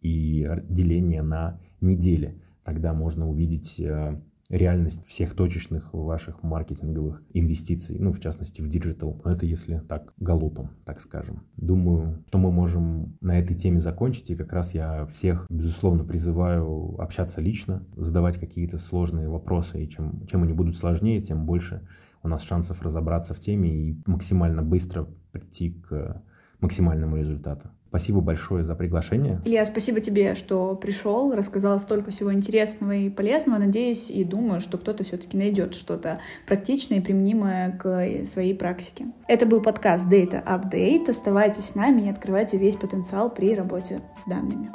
и 0.00 0.48
деление 0.68 1.22
на 1.22 1.60
недели. 1.80 2.40
Тогда 2.62 2.92
можно 2.92 3.28
увидеть 3.28 3.80
э, 3.80 4.20
реальность 4.50 5.06
всех 5.06 5.34
точечных 5.34 5.94
ваших 5.94 6.42
маркетинговых 6.42 7.22
инвестиций, 7.32 7.98
ну, 7.98 8.10
в 8.10 8.20
частности, 8.20 8.60
в 8.60 8.68
диджитал. 8.68 9.20
Это 9.24 9.46
если 9.46 9.78
так 9.78 10.12
галопом, 10.18 10.70
так 10.84 11.00
скажем. 11.00 11.44
Думаю, 11.56 12.22
что 12.28 12.38
мы 12.38 12.50
можем 12.50 13.16
на 13.20 13.38
этой 13.38 13.56
теме 13.56 13.80
закончить, 13.80 14.30
и 14.30 14.36
как 14.36 14.52
раз 14.52 14.74
я 14.74 15.06
всех, 15.06 15.46
безусловно, 15.48 16.04
призываю 16.04 17.00
общаться 17.00 17.40
лично, 17.40 17.86
задавать 17.96 18.38
какие-то 18.38 18.78
сложные 18.78 19.28
вопросы, 19.28 19.82
и 19.82 19.88
чем, 19.88 20.26
чем 20.26 20.42
они 20.42 20.52
будут 20.52 20.76
сложнее, 20.76 21.22
тем 21.22 21.46
больше 21.46 21.86
у 22.22 22.28
нас 22.28 22.42
шансов 22.42 22.82
разобраться 22.82 23.34
в 23.34 23.40
теме 23.40 23.70
и 23.70 24.02
максимально 24.06 24.62
быстро 24.62 25.06
прийти 25.32 25.70
к 25.70 26.22
максимальному 26.60 27.16
результату. 27.16 27.70
Спасибо 27.90 28.20
большое 28.20 28.62
за 28.62 28.76
приглашение. 28.76 29.42
Илья, 29.44 29.66
спасибо 29.66 30.00
тебе, 30.00 30.36
что 30.36 30.76
пришел, 30.76 31.34
рассказал 31.34 31.80
столько 31.80 32.12
всего 32.12 32.32
интересного 32.32 32.94
и 32.94 33.10
полезного. 33.10 33.58
Надеюсь 33.58 34.10
и 34.10 34.22
думаю, 34.22 34.60
что 34.60 34.78
кто-то 34.78 35.02
все-таки 35.02 35.36
найдет 35.36 35.74
что-то 35.74 36.20
практичное 36.46 36.98
и 36.98 37.00
применимое 37.00 37.72
к 37.72 38.24
своей 38.26 38.54
практике. 38.54 39.06
Это 39.26 39.44
был 39.44 39.60
подкаст 39.60 40.06
Data 40.08 40.40
Update. 40.44 41.10
Оставайтесь 41.10 41.64
с 41.64 41.74
нами 41.74 42.02
и 42.02 42.10
открывайте 42.10 42.58
весь 42.58 42.76
потенциал 42.76 43.28
при 43.28 43.56
работе 43.56 44.02
с 44.16 44.24
данными. 44.24 44.70